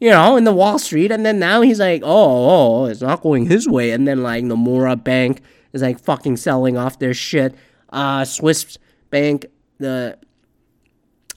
you 0.00 0.10
know, 0.10 0.36
in 0.36 0.44
the 0.44 0.52
Wall 0.52 0.78
Street, 0.78 1.10
and 1.10 1.24
then 1.24 1.38
now 1.38 1.60
he's 1.60 1.80
like, 1.80 2.02
oh, 2.04 2.82
oh, 2.82 2.84
it's 2.86 3.00
not 3.00 3.22
going 3.22 3.46
his 3.46 3.68
way, 3.68 3.90
and 3.90 4.06
then 4.06 4.22
like 4.22 4.44
Nomura 4.44 5.02
Bank 5.02 5.42
is 5.72 5.82
like 5.82 5.98
fucking 6.00 6.36
selling 6.36 6.76
off 6.76 6.98
their 6.98 7.14
shit. 7.14 7.54
Uh, 7.90 8.24
Swiss 8.24 8.78
Bank, 9.10 9.46
the 9.78 10.18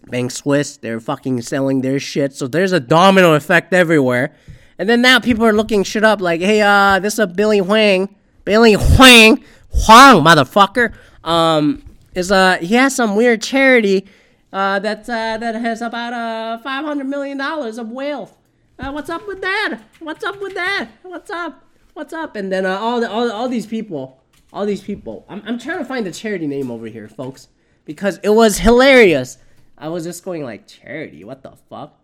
Bank 0.08 0.32
Swiss, 0.32 0.78
they're 0.78 1.00
fucking 1.00 1.42
selling 1.42 1.82
their 1.82 2.00
shit. 2.00 2.34
So 2.34 2.48
there's 2.48 2.72
a 2.72 2.80
domino 2.80 3.34
effect 3.34 3.74
everywhere. 3.74 4.36
And 4.78 4.90
then 4.90 5.02
now 5.02 5.20
people 5.20 5.46
are 5.46 5.54
looking 5.54 5.84
shit 5.84 6.04
up 6.04 6.22
like, 6.22 6.42
hey, 6.42 6.62
uh, 6.62 7.00
this 7.00 7.14
is 7.14 7.20
a 7.20 7.28
Billy 7.28 7.60
Hwang. 7.60 8.16
Billy 8.46 8.74
Hwang. 8.74 9.44
Huang, 9.74 10.24
motherfucker. 10.24 10.94
Um, 11.24 11.84
is 12.14 12.32
uh 12.32 12.58
he 12.58 12.76
has 12.76 12.96
some 12.96 13.16
weird 13.16 13.42
charity 13.42 14.08
uh 14.52 14.80
that 14.80 15.02
uh 15.10 15.38
that 15.38 15.56
has 15.56 15.82
about 15.82 16.14
uh 16.14 16.58
five 16.58 16.84
hundred 16.84 17.08
million 17.08 17.38
dollars 17.38 17.78
of 17.78 17.90
wealth. 17.90 18.38
Uh, 18.82 18.92
what's 18.92 19.12
up 19.12 19.28
with 19.28 19.42
that? 19.42 19.80
What's 20.00 20.24
up 20.24 20.42
with 20.42 20.56
that? 20.56 20.90
What's 21.04 21.30
up? 21.30 21.64
What's 21.94 22.14
up? 22.14 22.36
And 22.36 22.52
then 22.52 22.66
uh, 22.66 22.80
all 22.80 23.00
the 23.00 23.12
all, 23.12 23.32
all 23.32 23.48
these 23.48 23.68
people, 23.68 24.24
all 24.52 24.66
these 24.66 24.82
people. 24.82 25.24
I'm 25.30 25.44
I'm 25.46 25.60
trying 25.60 25.78
to 25.78 25.86
find 25.86 26.04
the 26.04 26.12
charity 26.12 26.48
name 26.48 26.72
over 26.72 26.88
here, 26.88 27.08
folks, 27.08 27.48
because 27.86 28.20
it 28.24 28.30
was 28.30 28.58
hilarious. 28.58 29.38
I 29.78 29.90
was 29.90 30.04
just 30.04 30.26
going 30.26 30.44
like 30.44 30.66
charity. 30.66 31.24
What 31.24 31.44
the 31.44 31.52
fuck? 31.70 32.00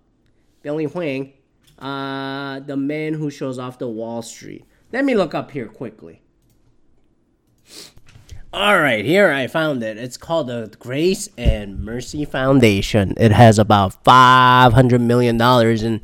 Billy 0.61 0.85
Hwang, 0.85 1.33
uh, 1.79 2.59
the 2.59 2.77
man 2.77 3.15
who 3.15 3.31
shows 3.31 3.57
off 3.57 3.79
the 3.79 3.87
Wall 3.87 4.21
Street. 4.21 4.63
Let 4.91 5.03
me 5.03 5.15
look 5.15 5.33
up 5.33 5.49
here 5.49 5.67
quickly. 5.67 6.21
All 8.53 8.79
right, 8.79 9.03
here 9.03 9.31
I 9.31 9.47
found 9.47 9.81
it. 9.81 9.97
It's 9.97 10.15
called 10.15 10.47
the 10.47 10.71
Grace 10.77 11.27
and 11.39 11.83
Mercy 11.83 12.23
Foundation. 12.23 13.15
It 13.17 13.31
has 13.31 13.57
about 13.57 14.03
five 14.03 14.73
hundred 14.73 15.01
million 15.01 15.37
dollars 15.37 15.81
in 15.81 16.01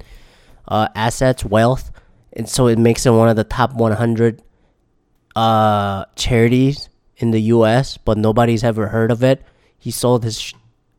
uh, 0.67 0.88
assets, 0.96 1.43
wealth, 1.46 1.91
and 2.34 2.48
so 2.48 2.67
it 2.67 2.77
makes 2.79 3.05
it 3.05 3.12
one 3.12 3.29
of 3.29 3.36
the 3.36 3.43
top 3.43 3.74
one 3.74 3.91
hundred 3.93 4.41
uh, 5.36 6.05
charities 6.15 6.89
in 7.17 7.32
the 7.32 7.41
U.S. 7.41 7.98
But 7.98 8.17
nobody's 8.17 8.63
ever 8.63 8.88
heard 8.88 9.12
of 9.12 9.24
it. 9.24 9.43
He 9.77 9.91
sold 9.91 10.24
his 10.24 10.53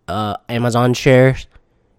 uh, 0.08 0.36
Amazon 0.48 0.94
shares, 0.94 1.46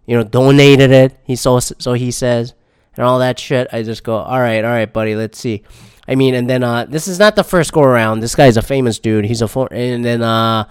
you 0.06 0.16
know, 0.16 0.24
donated 0.24 0.92
it. 0.92 1.18
He 1.24 1.36
sold, 1.36 1.64
so 1.64 1.94
he 1.94 2.12
says, 2.12 2.54
and 2.96 3.06
all 3.06 3.20
that 3.20 3.40
shit. 3.40 3.68
I 3.72 3.84
just 3.84 4.04
go, 4.04 4.18
all 4.18 4.40
right, 4.40 4.64
all 4.64 4.72
right, 4.72 4.92
buddy, 4.92 5.16
let's 5.16 5.40
see. 5.40 5.64
I 6.08 6.14
mean, 6.16 6.36
and 6.36 6.48
then 6.48 6.64
uh, 6.64 6.86
this 6.86 7.08
is 7.08 7.18
not 7.18 7.36
the 7.36 7.44
first 7.44 7.74
go 7.74 7.82
around. 7.82 8.20
This 8.20 8.36
guy's 8.36 8.58
a 8.58 8.62
famous 8.62 9.00
dude. 9.00 9.26
He's 9.26 9.42
a 9.42 9.48
for- 9.48 9.74
and 9.74 10.06
then 10.06 10.22
uh, 10.22 10.70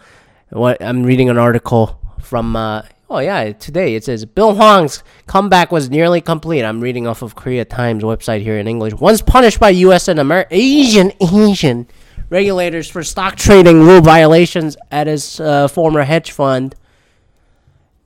what 0.51 0.81
I'm 0.81 1.03
reading 1.03 1.29
an 1.29 1.39
article 1.39 2.01
from 2.21 2.55
uh, 2.55 2.83
oh 3.15 3.21
yeah, 3.21 3.53
today 3.53 3.95
it 3.95 4.05
says 4.05 4.25
Bill 4.25 4.55
Hwang's 4.55 5.05
comeback 5.27 5.71
was 5.71 5.89
nearly 5.89 6.21
complete. 6.21 6.65
I'm 6.65 6.81
reading 6.81 7.07
off 7.07 7.23
of 7.23 7.37
Korea 7.37 7.65
Times 7.65 8.03
website 8.03 8.43
here 8.43 8.59
in 8.59 8.67
English. 8.67 8.95
Once 8.95 9.23
punished 9.23 9.61
by 9.61 9.71
U.S. 9.71 10.09
and 10.09 10.19
Amer- 10.19 10.47
Asian 10.51 11.13
Asian 11.21 11.87
regulators 12.29 12.89
for 12.91 13.05
stock 13.05 13.37
trading 13.37 13.81
rule 13.81 14.01
violations 14.01 14.77
at 14.91 15.07
his 15.07 15.39
uh, 15.39 15.69
former 15.69 16.03
hedge 16.03 16.33
fund 16.33 16.75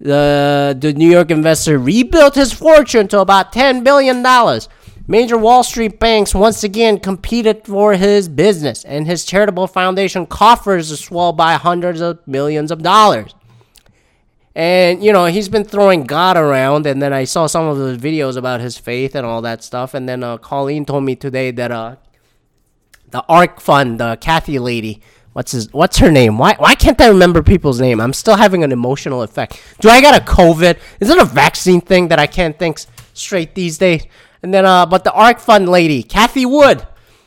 the 0.00 0.76
the 0.78 0.92
New 0.92 1.10
York 1.10 1.30
investor 1.30 1.78
rebuilt 1.78 2.34
his 2.34 2.52
fortune 2.52 3.08
to 3.08 3.20
about 3.20 3.52
ten 3.52 3.82
billion 3.82 4.22
dollars. 4.22 4.68
Major 5.10 5.38
Wall 5.38 5.64
Street 5.64 5.98
banks 5.98 6.34
once 6.34 6.62
again 6.62 7.00
competed 7.00 7.64
for 7.64 7.94
his 7.94 8.28
business, 8.28 8.84
and 8.84 9.06
his 9.06 9.24
charitable 9.24 9.66
foundation 9.66 10.26
coffers 10.26 11.00
swelled 11.00 11.38
by 11.38 11.54
hundreds 11.54 12.02
of 12.02 12.18
millions 12.28 12.70
of 12.70 12.82
dollars. 12.82 13.34
And 14.58 15.04
you 15.04 15.12
know 15.12 15.26
he's 15.26 15.48
been 15.48 15.62
throwing 15.62 16.02
God 16.02 16.36
around, 16.36 16.84
and 16.84 17.00
then 17.00 17.12
I 17.12 17.22
saw 17.22 17.46
some 17.46 17.68
of 17.68 17.78
the 17.78 17.96
videos 17.96 18.36
about 18.36 18.60
his 18.60 18.76
faith 18.76 19.14
and 19.14 19.24
all 19.24 19.40
that 19.42 19.62
stuff. 19.62 19.94
And 19.94 20.08
then 20.08 20.24
uh, 20.24 20.36
Colleen 20.36 20.84
told 20.84 21.04
me 21.04 21.14
today 21.14 21.52
that 21.52 21.70
uh, 21.70 21.94
the 23.08 23.22
ARK 23.28 23.60
Fund, 23.60 24.00
the 24.00 24.18
Cathie 24.20 24.58
lady, 24.58 25.00
what's 25.32 25.52
his 25.52 25.72
what's 25.72 25.98
her 25.98 26.10
name? 26.10 26.38
Why 26.38 26.56
why 26.58 26.74
can't 26.74 27.00
I 27.00 27.06
remember 27.06 27.40
people's 27.40 27.80
name? 27.80 28.00
I'm 28.00 28.12
still 28.12 28.34
having 28.34 28.64
an 28.64 28.72
emotional 28.72 29.22
effect. 29.22 29.62
Do 29.80 29.90
I 29.90 30.00
got 30.00 30.20
a 30.20 30.24
COVID? 30.24 30.76
Is 30.98 31.08
it 31.08 31.18
a 31.18 31.24
vaccine 31.24 31.80
thing 31.80 32.08
that 32.08 32.18
I 32.18 32.26
can't 32.26 32.58
think 32.58 32.80
straight 33.14 33.54
these 33.54 33.78
days? 33.78 34.06
And 34.42 34.52
then 34.52 34.66
uh 34.66 34.86
but 34.86 35.04
the 35.04 35.12
ARK 35.12 35.38
Fund 35.38 35.68
lady, 35.68 36.02
Cathie 36.02 36.46
Wood, 36.46 36.84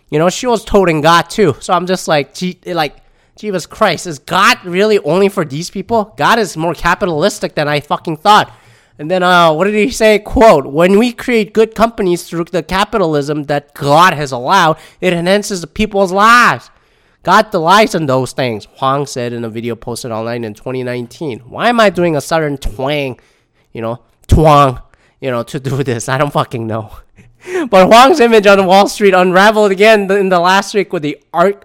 you 0.10 0.20
know, 0.20 0.30
she 0.30 0.48
was 0.48 0.66
toting 0.66 1.00
God 1.00 1.30
too. 1.30 1.56
So 1.62 1.72
I'm 1.72 1.86
just 1.86 2.10
like 2.10 2.34
gee, 2.34 2.60
like 2.66 3.01
Jesus 3.36 3.66
Christ, 3.66 4.08
is 4.08 4.20
God 4.20 4.64
really 4.64 5.00
only 5.00 5.30
for 5.30 5.46
these 5.46 5.70
people? 5.70 6.14
God 6.18 6.38
is 6.38 6.58
more 6.58 6.74
capitalistic 6.74 7.56
than 7.56 7.68
I 7.68 7.80
fucking 7.80 8.18
thought. 8.18 8.54
And 9.00 9.10
then, 9.10 9.24
uh, 9.24 9.52
what 9.54 9.66
did 9.66 9.74
he 9.74 9.90
say? 9.90 10.20
Quote, 10.20 10.68
when 10.68 11.00
we 11.00 11.12
create 11.12 11.54
good 11.54 11.74
companies 11.74 12.30
through 12.30 12.46
the 12.46 12.62
capitalism 12.62 13.44
that 13.46 13.74
God 13.74 14.14
has 14.14 14.32
allowed, 14.32 14.78
it 15.00 15.14
enhances 15.14 15.62
the 15.62 15.68
people's 15.68 16.12
lives. 16.12 16.70
God 17.24 17.52
delights 17.52 17.96
in 17.96 18.08
those 18.08 18.32
things, 18.32 18.66
Hwang 18.78 19.06
said 19.06 19.32
in 19.32 19.44
a 19.44 19.50
video 19.50 19.76
posted 19.76 20.12
online 20.12 20.44
in 20.44 20.54
2019. 20.54 21.40
Why 21.42 21.70
am 21.70 21.80
I 21.80 21.90
doing 21.90 22.16
a 22.16 22.22
southern 22.22 22.58
twang, 22.58 23.20
you 23.72 23.82
know, 23.82 24.02
twang, 24.28 24.80
you 25.20 25.30
know, 25.30 25.44
to 25.44 25.60
do 25.60 25.84
this? 25.84 26.10
I 26.10 26.18
don't 26.18 26.34
fucking 26.34 26.66
know. 26.66 26.92
but 27.70 27.88
Hwang's 27.88 28.20
image 28.20 28.48
on 28.48 28.66
Wall 28.66 28.88
Street 28.88 29.14
unraveled 29.14 29.72
again 29.72 30.10
in 30.12 30.30
the 30.30 30.40
last 30.40 30.74
week 30.74 30.92
with 30.92 31.04
the 31.04 31.22
Ar- 31.34 31.62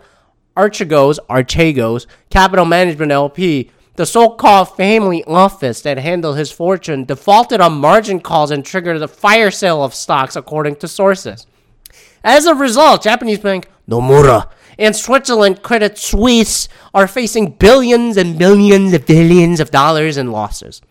Archegos, 0.57 1.19
Archegos, 1.29 2.07
Capital 2.31 2.65
Management 2.65 3.13
LP, 3.13 3.71
the 3.97 4.07
so-called 4.07 4.77
family 4.77 5.25
office 5.25 5.81
that 5.83 5.99
handled 5.99 6.37
his 6.37 6.53
fortune, 6.53 7.05
defaulted 7.05 7.61
on 7.61 7.81
margin 7.81 8.21
calls 8.21 8.51
and 8.51 8.65
triggered 8.65 9.01
a 9.01 9.09
fire 9.09 9.51
sale 9.51 9.83
of 9.83 9.95
stocks, 9.95 10.37
according 10.37 10.77
to 10.77 10.89
sources. 10.89 11.47
As 12.23 12.47
a 12.47 12.55
result, 12.55 13.03
Japanese 13.03 13.39
bank 13.39 13.69
Nomura 13.89 14.51
and 14.79 14.95
Switzerland 14.95 15.63
Credit 15.63 15.97
Suisse 15.97 16.69
are 16.93 17.07
facing 17.07 17.53
billions 17.53 18.17
and 18.17 18.39
billions 18.39 18.93
and 18.93 19.07
billions 19.07 19.61
of 19.61 19.71
dollars 19.71 20.17
in 20.17 20.33
losses. 20.33 20.83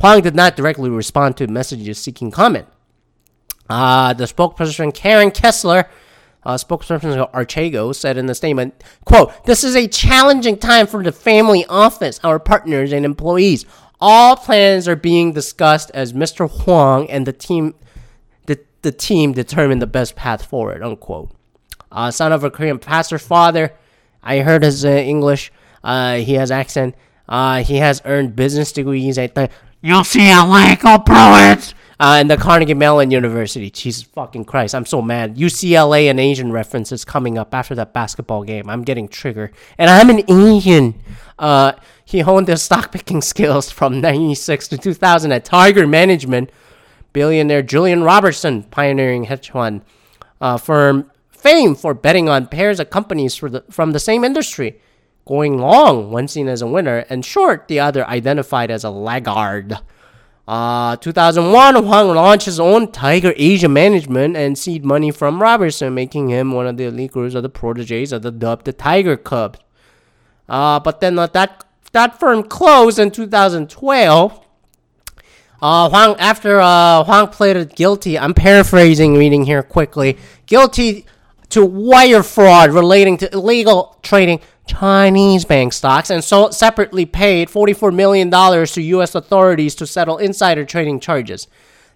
Huang 0.00 0.22
did 0.22 0.34
not 0.34 0.56
directly 0.56 0.88
respond 0.88 1.36
to 1.36 1.46
messages 1.46 1.98
seeking 1.98 2.30
comment. 2.30 2.66
Uh, 3.68 4.12
the 4.14 4.24
spokesperson 4.24 4.92
Karen 4.94 5.30
Kessler, 5.30 5.88
uh, 6.44 6.54
spokesperson 6.54 7.16
of 7.16 7.32
Archegos, 7.32 7.96
said 7.96 8.16
in 8.16 8.26
the 8.26 8.34
statement, 8.34 8.82
quote, 9.04 9.44
This 9.44 9.64
is 9.64 9.76
a 9.76 9.86
challenging 9.88 10.56
time 10.56 10.86
for 10.86 11.02
the 11.02 11.12
family 11.12 11.64
office, 11.66 12.20
our 12.24 12.38
partners, 12.38 12.92
and 12.92 13.04
employees. 13.04 13.66
All 14.00 14.36
plans 14.36 14.88
are 14.88 14.96
being 14.96 15.32
discussed 15.32 15.90
as 15.92 16.12
Mr. 16.12 16.50
Huang 16.50 17.10
and 17.10 17.26
the 17.26 17.32
team 17.32 17.74
the, 18.46 18.58
the 18.82 18.92
team 18.92 19.32
determine 19.32 19.78
the 19.78 19.86
best 19.86 20.16
path 20.16 20.44
forward, 20.44 20.82
unquote 20.82 21.30
uh, 21.92 22.10
son 22.10 22.32
of 22.32 22.44
a 22.44 22.50
Korean 22.50 22.78
pastor 22.78 23.18
father. 23.18 23.72
I 24.22 24.38
heard 24.38 24.62
his 24.62 24.84
uh, 24.84 24.88
English. 24.88 25.52
Uh, 25.82 26.16
he 26.16 26.34
has 26.34 26.50
accent. 26.50 26.94
Uh, 27.28 27.62
he 27.62 27.76
has 27.76 28.02
earned 28.04 28.36
business 28.36 28.72
degrees 28.72 29.18
at 29.18 29.34
the 29.34 29.48
UCLA 29.82 30.78
Pruitt 30.78 31.74
uh, 32.00 32.16
and 32.18 32.30
the 32.30 32.36
Carnegie 32.38 32.72
Mellon 32.72 33.10
University. 33.10 33.70
Jesus 33.70 34.04
fucking 34.04 34.46
Christ, 34.46 34.74
I'm 34.74 34.86
so 34.86 35.02
mad. 35.02 35.36
UCLA 35.36 36.10
and 36.10 36.18
Asian 36.18 36.50
references 36.50 37.04
coming 37.04 37.36
up 37.36 37.54
after 37.54 37.74
that 37.74 37.92
basketball 37.92 38.42
game. 38.42 38.70
I'm 38.70 38.82
getting 38.82 39.06
triggered, 39.06 39.52
and 39.76 39.90
I'm 39.90 40.08
an 40.08 40.24
Asian. 40.28 41.00
Uh, 41.38 41.72
he 42.02 42.20
honed 42.20 42.48
his 42.48 42.62
stock 42.62 42.90
picking 42.90 43.20
skills 43.20 43.70
from 43.70 44.00
'96 44.00 44.68
to 44.68 44.78
2000 44.78 45.30
at 45.30 45.44
Tiger 45.44 45.86
Management. 45.86 46.50
Billionaire 47.12 47.62
Julian 47.62 48.02
Robertson, 48.02 48.62
pioneering 48.62 49.24
hedge 49.24 49.50
fund 49.50 49.82
uh, 50.40 50.56
firm 50.56 51.10
fame 51.30 51.74
for 51.74 51.92
betting 51.92 52.28
on 52.28 52.46
pairs 52.46 52.80
of 52.80 52.88
companies 52.88 53.38
the, 53.38 53.64
from 53.70 53.92
the 53.92 53.98
same 53.98 54.24
industry. 54.24 54.80
Going 55.26 55.58
long, 55.58 56.10
one 56.10 56.28
seen 56.28 56.48
as 56.48 56.62
a 56.62 56.66
winner, 56.66 57.04
and 57.10 57.24
short, 57.24 57.68
the 57.68 57.78
other 57.78 58.06
identified 58.06 58.70
as 58.70 58.84
a 58.84 58.90
laggard. 58.90 59.78
Uh, 60.48 60.96
2001, 60.96 61.76
Hwang 61.76 62.08
launched 62.08 62.46
his 62.46 62.58
own 62.58 62.90
Tiger 62.90 63.32
Asia 63.36 63.68
Management 63.68 64.36
and 64.36 64.58
seed 64.58 64.84
money 64.84 65.10
from 65.10 65.40
Robertson, 65.40 65.94
making 65.94 66.28
him 66.28 66.52
one 66.52 66.66
of 66.66 66.76
the 66.76 66.84
elite 66.84 67.12
gurus 67.12 67.34
of 67.34 67.42
the 67.42 67.48
proteges 67.48 68.12
of 68.12 68.22
the 68.22 68.32
dubbed 68.32 68.64
the 68.64 68.72
Tiger 68.72 69.16
Cubs. 69.16 69.60
Uh, 70.48 70.80
but 70.80 71.00
then 71.00 71.18
uh, 71.18 71.28
that 71.28 71.64
that 71.92 72.18
firm 72.18 72.42
closed 72.42 72.98
in 72.98 73.10
2012. 73.10 74.46
Uh, 75.62 75.88
Hwang, 75.88 76.16
after 76.18 76.60
uh, 76.60 77.04
Hwang 77.04 77.28
pleaded 77.28 77.76
guilty, 77.76 78.18
I'm 78.18 78.34
paraphrasing, 78.34 79.14
reading 79.14 79.44
here 79.44 79.62
quickly, 79.62 80.18
guilty 80.46 81.04
to 81.50 81.64
wire 81.64 82.22
fraud 82.22 82.70
relating 82.72 83.18
to 83.18 83.32
illegal 83.32 83.98
trading 84.02 84.40
Chinese 84.70 85.44
bank 85.44 85.72
stocks 85.72 86.10
and 86.10 86.22
so 86.22 86.50
separately 86.50 87.04
paid 87.04 87.48
$44 87.48 87.92
million 87.92 88.30
to 88.30 88.82
U.S. 88.82 89.14
authorities 89.16 89.74
to 89.74 89.86
settle 89.86 90.18
insider 90.18 90.64
trading 90.64 91.00
charges. 91.00 91.48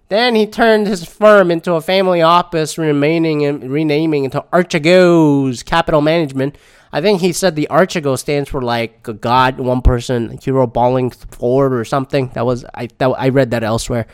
Then 0.09 0.35
he 0.35 0.45
turned 0.45 0.85
his 0.85 1.05
firm 1.05 1.51
into 1.51 1.73
a 1.73 1.81
family 1.81 2.21
office, 2.21 2.77
remaining 2.77 3.45
and 3.45 3.71
renaming 3.71 4.25
into 4.25 4.43
Archegos 4.51 5.63
Capital 5.63 6.01
Management. 6.01 6.57
I 6.91 7.01
think 7.01 7.21
he 7.21 7.31
said 7.31 7.55
the 7.55 7.67
Archegos 7.71 8.19
stands 8.19 8.49
for 8.49 8.61
like 8.61 9.07
a 9.07 9.13
god, 9.13 9.57
one 9.57 9.81
person, 9.81 10.37
hero 10.43 10.67
balling 10.67 11.11
forward 11.11 11.73
or 11.73 11.85
something. 11.85 12.29
That 12.33 12.45
was 12.45 12.65
I 12.73 12.89
that, 12.97 13.07
I 13.07 13.29
read 13.29 13.51
that 13.51 13.63
elsewhere 13.63 14.05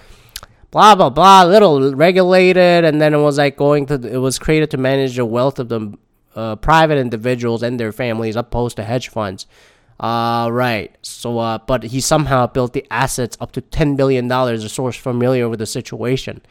blah 0.70 0.96
blah 0.96 1.10
blah 1.10 1.44
little 1.44 1.94
regulated 1.94 2.86
and 2.86 3.02
then 3.02 3.14
it 3.14 3.18
was 3.18 3.38
like 3.38 3.58
going 3.58 3.86
to 3.86 3.96
it 3.96 4.20
was 4.20 4.40
created 4.40 4.72
to 4.72 4.78
manage 4.78 5.18
the 5.18 5.26
wealth 5.26 5.60
of 5.60 5.68
the 5.68 5.94
uh, 6.36 6.56
private 6.56 6.98
individuals 6.98 7.64
and 7.64 7.80
their 7.80 7.92
families 7.92 8.36
opposed 8.36 8.76
to 8.78 8.84
hedge 8.84 9.10
funds. 9.10 9.48
Uh, 10.00 10.50
right. 10.52 10.98
So 11.02 11.38
uh, 11.40 11.60
but 11.60 11.84
he 11.84 12.02
somehow 12.02 12.48
built 12.48 12.74
the 12.74 12.86
assets 12.90 13.38
up 13.40 13.52
to 13.54 13.62
10 13.62 13.96
billion 13.96 14.28
dollars 14.28 14.64
a 14.64 14.70
source 14.70 14.98
familiar 14.98 15.48
with 15.48 15.60
the 15.60 15.66
situation. 15.66 16.42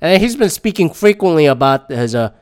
And 0.00 0.22
he's 0.22 0.36
been 0.36 0.50
speaking 0.50 0.90
frequently 0.90 1.46
about 1.46 1.90
his 1.90 2.14
uh, 2.14 2.32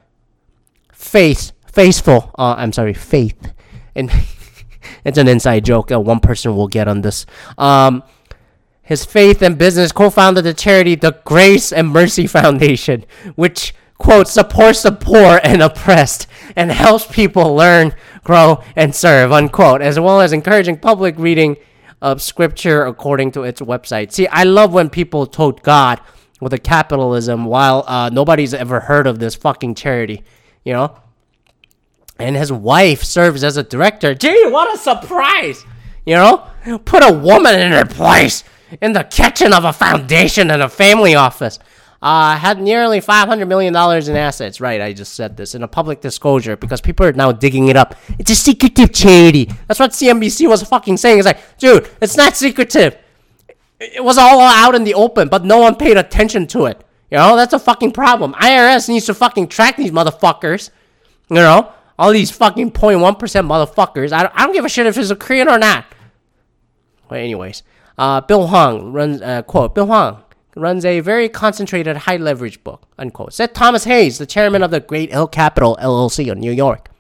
faith 0.93 1.53
faithful 1.67 2.33
uh, 2.39 2.55
i'm 2.59 2.73
sorry 2.73 2.93
faith. 2.95 3.53
And 3.95 4.11
it's 5.05 5.19
an 5.19 5.29
inside 5.29 5.65
joke 5.65 5.89
that 5.89 6.01
one 6.01 6.21
person 6.21 6.55
will 6.55 6.69
get 6.69 6.89
on 6.89 7.01
this. 7.03 7.25
Um, 7.57 8.03
his 8.83 9.05
faith 9.05 9.43
and 9.43 9.59
business 9.59 9.93
co-founded 9.93 10.45
the 10.45 10.55
charity 10.55 10.95
the 10.95 11.21
Grace 11.25 11.73
and 11.73 11.89
Mercy 11.89 12.27
Foundation, 12.27 13.05
which 13.35 13.75
quote 13.99 14.29
supports 14.29 14.83
the 14.83 14.93
poor 14.93 15.41
and 15.43 15.63
oppressed 15.63 16.27
and 16.57 16.71
helps 16.71 17.07
people 17.07 17.55
learn, 17.55 17.95
grow, 18.25 18.63
and 18.75 18.95
serve 18.95 19.33
unquote, 19.33 19.83
as 19.83 19.99
well 20.01 20.21
as 20.21 20.33
encouraging 20.33 20.79
public 20.79 21.19
reading 21.19 21.57
of 22.01 22.23
scripture 22.23 22.85
according 22.85 23.33
to 23.33 23.43
its 23.43 23.61
website. 23.61 24.13
See, 24.13 24.27
I 24.29 24.45
love 24.45 24.73
when 24.73 24.89
people 24.89 25.27
tote 25.27 25.63
God 25.63 26.01
with 26.41 26.53
a 26.53 26.59
capitalism 26.59 27.45
while 27.45 27.85
uh, 27.87 28.11
nobody's 28.11 28.55
ever 28.55 28.81
heard 28.81 29.07
of 29.07 29.19
this 29.19 29.35
fucking 29.35 29.75
charity, 29.75 30.23
you 30.65 30.73
know. 30.73 30.97
And 32.21 32.37
his 32.37 32.53
wife 32.53 33.05
serves 33.05 33.45
as 33.45 33.57
a 33.57 33.63
director. 33.63 34.15
Gee, 34.15 34.49
what 34.49 34.75
a 34.75 34.79
surprise! 34.79 35.65
You 36.05 36.15
know, 36.15 36.47
put 36.85 37.09
a 37.09 37.13
woman 37.13 37.59
in 37.59 37.73
her 37.73 37.85
place 37.85 38.43
in 38.81 38.93
the 38.93 39.05
kitchen 39.05 39.53
of 39.53 39.65
a 39.65 39.73
foundation 39.73 40.51
and 40.51 40.63
a 40.63 40.69
family 40.69 41.15
office. 41.15 41.59
Uh, 42.01 42.37
had 42.37 42.61
nearly 42.61 43.01
$500 43.01 43.49
million 43.49 43.75
in 43.75 44.17
assets. 44.17 44.61
Right, 44.61 44.81
I 44.81 44.93
just 44.93 45.15
said 45.15 45.37
this 45.37 45.55
in 45.55 45.63
a 45.65 45.69
public 45.69 46.01
disclosure 46.01 46.57
because 46.57 46.81
people 46.81 47.05
are 47.05 47.13
now 47.13 47.33
digging 47.33 47.69
it 47.69 47.77
up. 47.77 47.97
It's 48.19 48.31
a 48.31 48.37
secretive 48.37 48.93
charity. 48.93 49.51
That's 49.67 49.81
what 49.81 49.91
CNBC 49.91 50.49
was 50.49 50.63
fucking 50.63 50.97
saying. 50.97 51.19
It's 51.19 51.27
like, 51.27 51.59
dude, 51.59 51.91
it's 52.01 52.17
not 52.17 52.37
secretive. 52.37 52.97
It 53.81 54.03
was 54.03 54.17
all 54.19 54.41
out 54.41 54.75
in 54.75 54.85
the 54.85 54.95
open, 54.95 55.29
but 55.29 55.45
no 55.45 55.59
one 55.59 55.75
paid 55.75 55.97
attention 55.97 56.47
to 56.49 56.67
it. 56.67 56.85
You 57.11 57.19
know, 57.19 57.37
that's 57.37 57.53
a 57.53 57.59
fucking 57.59 57.93
problem. 57.93 58.35
IRS 58.35 58.89
needs 58.89 59.07
to 59.07 59.15
fucking 59.15 59.49
track 59.49 59.77
these 59.77 59.91
motherfuckers. 59.91 60.71
You 61.31 61.37
know, 61.37 61.73
all 61.99 62.13
these 62.13 62.31
fucking 62.31 62.73
0.1% 62.73 63.19
motherfuckers. 63.19 64.13
I 64.13 64.23
don't, 64.23 64.35
I 64.37 64.45
don't 64.45 64.53
give 64.53 64.65
a 64.65 64.69
shit 64.69 64.87
if 64.87 64.97
it's 64.97 65.11
a 65.11 65.17
Korean 65.17 65.49
or 65.49 65.59
not. 65.59 65.85
Well, 67.11 67.19
anyways. 67.19 67.63
Uh, 67.97 68.21
Bill 68.21 68.47
Hwang 68.47 68.93
runs, 68.93 69.21
uh, 69.21 69.43
quote, 69.43 69.75
Bill 69.75 69.87
Hwang 69.87 70.23
runs 70.59 70.85
a 70.85 71.01
very 71.01 71.29
concentrated, 71.29 71.97
high 71.97 72.17
leverage 72.17 72.63
book, 72.65 72.83
unquote. 72.99 73.33
Said 73.33 73.55
Thomas 73.55 73.85
Hayes, 73.85 74.19
the 74.19 74.27
chairman 74.27 74.63
of 74.63 74.71
the 74.71 74.81
Great 74.81 75.11
Hill 75.11 75.29
Capital 75.29 75.79
LLC 75.81 76.31
in 76.31 76.41
New 76.41 76.53
York. 76.53 76.91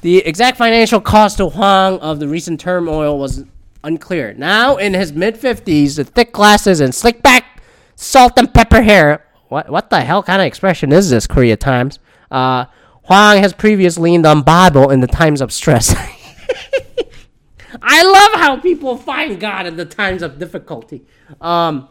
The 0.00 0.18
exact 0.18 0.58
financial 0.58 1.00
cost 1.00 1.38
to 1.38 1.46
Hwang 1.46 1.98
of 2.00 2.20
the 2.20 2.28
recent 2.28 2.60
turmoil 2.60 3.18
was 3.18 3.44
unclear. 3.82 4.34
Now, 4.34 4.76
in 4.76 4.94
his 4.94 5.12
mid 5.12 5.36
50s, 5.36 5.96
the 5.96 6.04
thick 6.04 6.32
glasses 6.32 6.80
and 6.80 6.94
slick 6.94 7.22
back, 7.22 7.62
salt 7.96 8.32
and 8.36 8.52
pepper 8.52 8.82
hair. 8.82 9.26
What, 9.48 9.70
what 9.70 9.90
the 9.90 10.00
hell 10.00 10.22
kind 10.22 10.42
of 10.42 10.46
expression 10.46 10.92
is 10.92 11.10
this, 11.10 11.26
Korea 11.26 11.56
Times? 11.56 11.98
Uh, 12.30 12.66
Hwang 13.04 13.42
has 13.42 13.52
previously 13.52 14.10
leaned 14.10 14.26
on 14.26 14.42
Bible 14.42 14.90
in 14.90 15.00
the 15.00 15.06
times 15.06 15.40
of 15.40 15.52
stress. 15.52 15.94
I 17.82 18.02
love 18.02 18.40
how 18.40 18.56
people 18.60 18.96
find 18.96 19.38
God 19.38 19.66
in 19.66 19.76
the 19.76 19.84
times 19.84 20.22
of 20.22 20.38
difficulty. 20.38 21.04
Um, 21.40 21.88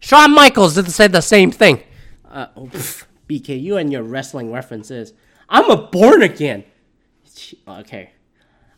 Shawn 0.00 0.34
Michaels 0.34 0.74
did 0.74 0.90
say 0.90 1.08
the 1.08 1.20
same 1.20 1.50
thing. 1.50 1.82
Uh, 2.28 2.46
oh, 2.56 2.66
pff, 2.66 3.04
BK, 3.28 3.60
you 3.60 3.76
and 3.76 3.92
your 3.92 4.02
wrestling 4.02 4.52
references. 4.52 5.12
I'm 5.48 5.70
a 5.70 5.76
born 5.76 6.22
again. 6.22 6.64
Okay. 7.66 8.10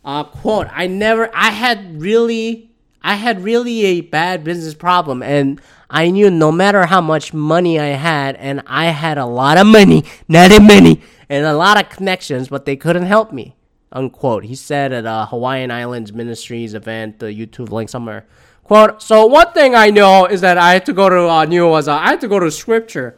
Uh, 0.03 0.23
quote, 0.23 0.67
I 0.71 0.87
never, 0.87 1.29
I 1.33 1.51
had 1.51 2.01
really, 2.01 2.71
I 3.01 3.15
had 3.15 3.43
really 3.43 3.85
a 3.85 4.01
bad 4.01 4.43
business 4.43 4.73
problem 4.73 5.21
and 5.21 5.61
I 5.89 6.09
knew 6.09 6.31
no 6.31 6.51
matter 6.51 6.85
how 6.85 7.01
much 7.01 7.33
money 7.33 7.79
I 7.79 7.87
had 7.87 8.35
and 8.37 8.63
I 8.65 8.85
had 8.85 9.17
a 9.17 9.25
lot 9.25 9.57
of 9.57 9.67
money, 9.67 10.05
not 10.27 10.51
a 10.51 10.59
many, 10.59 11.01
and 11.29 11.45
a 11.45 11.53
lot 11.53 11.79
of 11.79 11.89
connections, 11.89 12.47
but 12.47 12.65
they 12.65 12.75
couldn't 12.75 13.05
help 13.05 13.31
me 13.31 13.55
unquote. 13.91 14.45
He 14.45 14.55
said 14.55 14.93
at 14.93 15.05
a 15.05 15.25
Hawaiian 15.25 15.71
Islands 15.71 16.13
Ministries 16.13 16.73
event, 16.73 17.19
the 17.19 17.27
YouTube 17.27 17.69
link 17.69 17.89
somewhere. 17.89 18.25
Quote, 18.71 19.01
so 19.01 19.25
one 19.25 19.51
thing 19.51 19.75
I 19.75 19.89
know 19.89 20.27
is 20.27 20.39
that 20.39 20.57
I 20.57 20.71
had 20.71 20.85
to 20.85 20.93
go 20.93 21.09
to, 21.09 21.27
uh, 21.27 21.43
knew 21.43 21.67
was 21.67 21.89
uh, 21.89 21.97
I 21.97 22.11
had 22.11 22.21
to 22.21 22.29
go 22.29 22.39
to 22.39 22.49
scripture. 22.49 23.17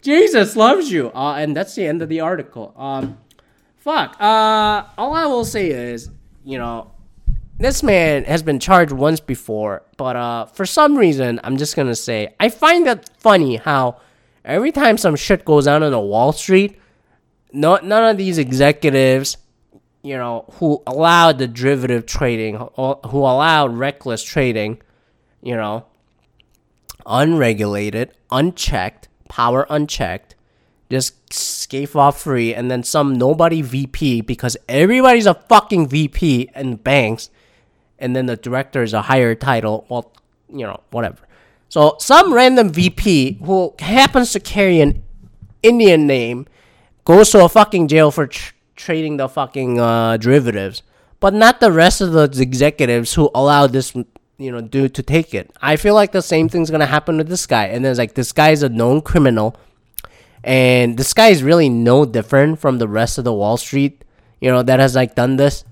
Jesus 0.00 0.56
loves 0.56 0.90
you. 0.90 1.12
Uh, 1.14 1.34
and 1.34 1.56
that's 1.56 1.76
the 1.76 1.86
end 1.86 2.02
of 2.02 2.08
the 2.08 2.18
article. 2.18 2.74
Um, 2.76 3.16
fuck. 3.76 4.16
Uh, 4.20 4.82
all 4.98 5.14
I 5.14 5.26
will 5.26 5.44
say 5.44 5.70
is, 5.70 6.10
you 6.44 6.58
know, 6.58 6.90
this 7.58 7.84
man 7.84 8.24
has 8.24 8.42
been 8.42 8.58
charged 8.58 8.90
once 8.90 9.20
before, 9.20 9.84
but 9.98 10.16
uh, 10.16 10.46
for 10.46 10.66
some 10.66 10.98
reason, 10.98 11.38
I'm 11.44 11.58
just 11.58 11.76
gonna 11.76 11.94
say, 11.94 12.34
I 12.40 12.48
find 12.48 12.84
that 12.88 13.08
funny 13.20 13.58
how 13.58 14.00
every 14.44 14.72
time 14.72 14.98
some 14.98 15.14
shit 15.14 15.44
goes 15.44 15.68
on 15.68 15.84
on 15.84 15.92
a 15.92 16.00
Wall 16.00 16.32
Street, 16.32 16.76
no, 17.52 17.76
none 17.76 18.10
of 18.10 18.16
these 18.16 18.36
executives 18.36 19.36
you 20.02 20.16
know, 20.16 20.44
who 20.54 20.82
allowed 20.86 21.38
the 21.38 21.46
derivative 21.46 22.06
trading, 22.06 22.56
who 22.56 23.18
allowed 23.18 23.76
reckless 23.76 24.22
trading, 24.22 24.80
you 25.42 25.54
know, 25.54 25.86
unregulated, 27.06 28.12
unchecked, 28.30 29.08
power 29.28 29.66
unchecked, 29.70 30.34
just 30.90 31.30
scave 31.30 31.96
off 31.96 32.20
free, 32.20 32.54
and 32.54 32.70
then 32.70 32.82
some 32.82 33.14
nobody 33.14 33.62
VP 33.62 34.22
because 34.22 34.56
everybody's 34.68 35.26
a 35.26 35.34
fucking 35.34 35.88
VP 35.88 36.50
in 36.54 36.76
banks, 36.76 37.30
and 37.98 38.14
then 38.14 38.26
the 38.26 38.36
director 38.36 38.82
is 38.82 38.92
a 38.92 39.02
higher 39.02 39.34
title. 39.34 39.86
Well, 39.88 40.12
you 40.52 40.66
know, 40.66 40.80
whatever. 40.90 41.18
So 41.68 41.96
some 41.98 42.34
random 42.34 42.70
VP 42.70 43.38
who 43.44 43.74
happens 43.78 44.32
to 44.32 44.40
carry 44.40 44.80
an 44.80 45.02
Indian 45.62 46.06
name 46.06 46.46
goes 47.04 47.30
to 47.30 47.44
a 47.44 47.48
fucking 47.48 47.88
jail 47.88 48.10
for 48.10 48.26
tr- 48.26 48.52
trading 48.82 49.16
the 49.16 49.28
fucking 49.28 49.80
uh, 49.80 50.16
derivatives, 50.16 50.82
but 51.20 51.32
not 51.32 51.60
the 51.60 51.72
rest 51.72 52.00
of 52.00 52.12
the 52.12 52.28
executives 52.40 53.14
who 53.14 53.30
allowed 53.34 53.72
this 53.72 53.94
you 53.94 54.50
know 54.50 54.60
dude 54.60 54.94
to 54.94 55.02
take 55.02 55.34
it. 55.34 55.50
I 55.62 55.76
feel 55.76 55.94
like 55.94 56.12
the 56.12 56.22
same 56.22 56.48
thing's 56.48 56.70
gonna 56.70 56.86
happen 56.86 57.18
to 57.18 57.24
this 57.24 57.46
guy, 57.46 57.66
and 57.66 57.84
then 57.84 57.90
it's 57.90 57.98
like 57.98 58.14
this 58.14 58.32
guy's 58.32 58.62
a 58.62 58.68
known 58.68 59.00
criminal, 59.00 59.56
and 60.42 60.98
this 60.98 61.14
guy 61.14 61.28
is 61.28 61.42
really 61.42 61.68
no 61.68 62.04
different 62.04 62.58
from 62.58 62.78
the 62.78 62.88
rest 62.88 63.18
of 63.18 63.24
the 63.24 63.32
Wall 63.32 63.56
Street, 63.56 64.04
you 64.40 64.50
know, 64.50 64.62
that 64.62 64.80
has 64.80 64.94
like 64.94 65.14
done 65.14 65.36
this, 65.36 65.64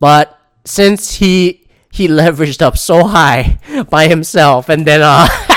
but 0.00 0.38
since 0.64 1.16
he 1.16 1.68
he 1.92 2.08
leveraged 2.08 2.62
up 2.62 2.78
so 2.78 3.04
high 3.04 3.58
by 3.90 4.08
himself, 4.08 4.68
and 4.68 4.86
then 4.86 5.00
uh. 5.02 5.28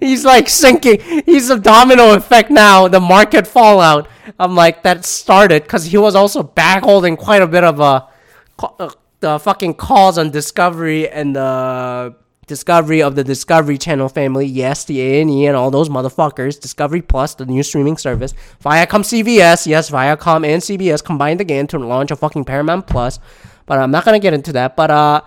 he's 0.00 0.24
like 0.24 0.48
sinking. 0.48 1.00
He's 1.24 1.50
a 1.50 1.58
domino 1.58 2.14
effect 2.14 2.50
now. 2.50 2.88
The 2.88 3.00
market 3.00 3.46
fallout. 3.46 4.08
I'm 4.38 4.54
like 4.54 4.82
that 4.82 5.04
started 5.04 5.62
because 5.62 5.84
he 5.86 5.98
was 5.98 6.14
also 6.14 6.42
back 6.42 6.82
holding 6.84 7.16
quite 7.16 7.42
a 7.42 7.46
bit 7.46 7.64
of 7.64 7.80
a 7.80 8.08
uh, 8.58 8.90
the 9.20 9.38
fucking 9.38 9.74
calls 9.74 10.18
on 10.18 10.30
Discovery 10.30 11.08
and 11.08 11.34
the 11.36 12.14
Discovery 12.46 13.02
of 13.02 13.14
the 13.14 13.22
Discovery 13.24 13.78
Channel 13.78 14.08
family. 14.08 14.46
Yes, 14.46 14.84
the 14.84 15.00
A 15.00 15.20
and 15.22 15.30
E 15.30 15.46
and 15.46 15.56
all 15.56 15.70
those 15.70 15.88
motherfuckers. 15.88 16.60
Discovery 16.60 17.00
Plus, 17.02 17.34
the 17.34 17.46
new 17.46 17.62
streaming 17.62 17.96
service. 17.96 18.34
Viacom 18.64 19.02
CBS. 19.02 19.66
Yes, 19.66 19.90
Viacom 19.90 20.44
and 20.46 20.60
CBS 20.60 21.04
combined 21.04 21.40
again 21.40 21.66
to 21.68 21.78
launch 21.78 22.10
a 22.10 22.16
fucking 22.16 22.44
Paramount 22.44 22.86
Plus. 22.86 23.18
But 23.66 23.78
I'm 23.78 23.90
not 23.90 24.04
gonna 24.04 24.18
get 24.18 24.34
into 24.34 24.52
that. 24.54 24.74
But 24.76 24.90
uh, 24.90 25.22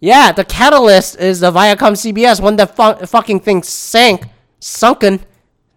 Yeah, 0.00 0.32
the 0.32 0.44
catalyst 0.44 1.18
is 1.18 1.40
the 1.40 1.50
Viacom 1.52 1.92
CBS 1.94 2.40
when 2.40 2.56
the 2.56 2.66
fu- 2.66 3.06
fucking 3.06 3.40
thing 3.40 3.62
sank, 3.62 4.26
sunken, 4.60 5.20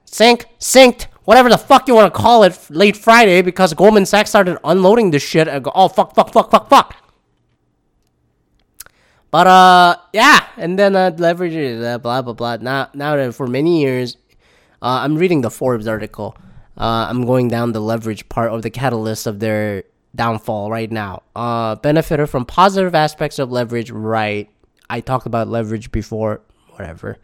sank, 0.05 0.45
sinked, 0.57 1.07
whatever 1.29 1.47
the 1.47 1.59
fuck 1.59 1.87
you 1.87 1.93
want 1.93 2.11
to 2.11 2.19
call 2.19 2.41
it, 2.41 2.57
late 2.71 2.97
Friday 2.97 3.43
because 3.43 3.71
Goldman 3.75 4.07
Sachs 4.07 4.31
started 4.31 4.57
unloading 4.63 5.11
this 5.11 5.21
shit. 5.21 5.47
And 5.47 5.63
go, 5.63 5.71
oh 5.75 5.87
fuck, 5.87 6.15
fuck, 6.15 6.33
fuck, 6.33 6.49
fuck, 6.49 6.67
fuck. 6.67 6.95
But 9.29 9.45
uh, 9.45 9.97
yeah, 10.11 10.47
and 10.57 10.79
then 10.79 10.95
uh, 10.95 11.11
leverage 11.15 11.53
uh, 11.53 11.99
blah 11.99 12.23
blah 12.23 12.33
blah. 12.33 12.57
Now, 12.57 12.89
now 12.95 13.15
that 13.15 13.35
for 13.35 13.45
many 13.45 13.79
years, 13.79 14.17
uh, 14.81 15.05
I'm 15.05 15.17
reading 15.17 15.41
the 15.41 15.51
Forbes 15.51 15.87
article. 15.87 16.35
Uh, 16.75 17.05
I'm 17.07 17.27
going 17.27 17.47
down 17.47 17.73
the 17.73 17.81
leverage 17.81 18.27
part 18.27 18.51
of 18.51 18.63
the 18.63 18.71
catalyst 18.71 19.27
of 19.27 19.39
their 19.39 19.83
downfall 20.15 20.71
right 20.71 20.91
now. 20.91 21.21
Uh, 21.35 21.75
benefited 21.75 22.27
from 22.27 22.43
positive 22.43 22.95
aspects 22.95 23.37
of 23.37 23.51
leverage, 23.51 23.91
right? 23.91 24.49
I 24.89 25.01
talked 25.01 25.27
about 25.27 25.47
leverage 25.47 25.91
before, 25.91 26.41
whatever. 26.69 27.17